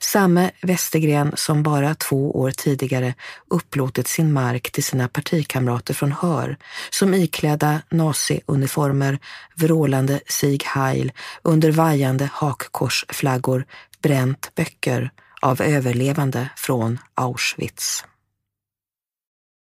Samme 0.00 0.50
Westergren 0.62 1.32
som 1.36 1.62
bara 1.62 1.94
två 1.94 2.40
år 2.40 2.50
tidigare 2.50 3.14
upplåtit 3.50 4.08
sin 4.08 4.32
mark 4.32 4.70
till 4.70 4.84
sina 4.84 5.08
partikamrater 5.08 5.94
från 5.94 6.12
Hör, 6.12 6.56
som 6.90 7.14
iklädda 7.14 7.82
naziuniformer, 7.88 9.18
vrålande 9.54 10.20
Sieg 10.26 10.64
Heil 10.64 11.12
under 11.42 11.70
vajande 11.70 12.28
hakkorsflaggor 12.32 13.64
bränt 14.02 14.54
böcker 14.54 15.10
av 15.40 15.62
överlevande 15.62 16.48
från 16.56 16.98
Auschwitz. 17.14 18.04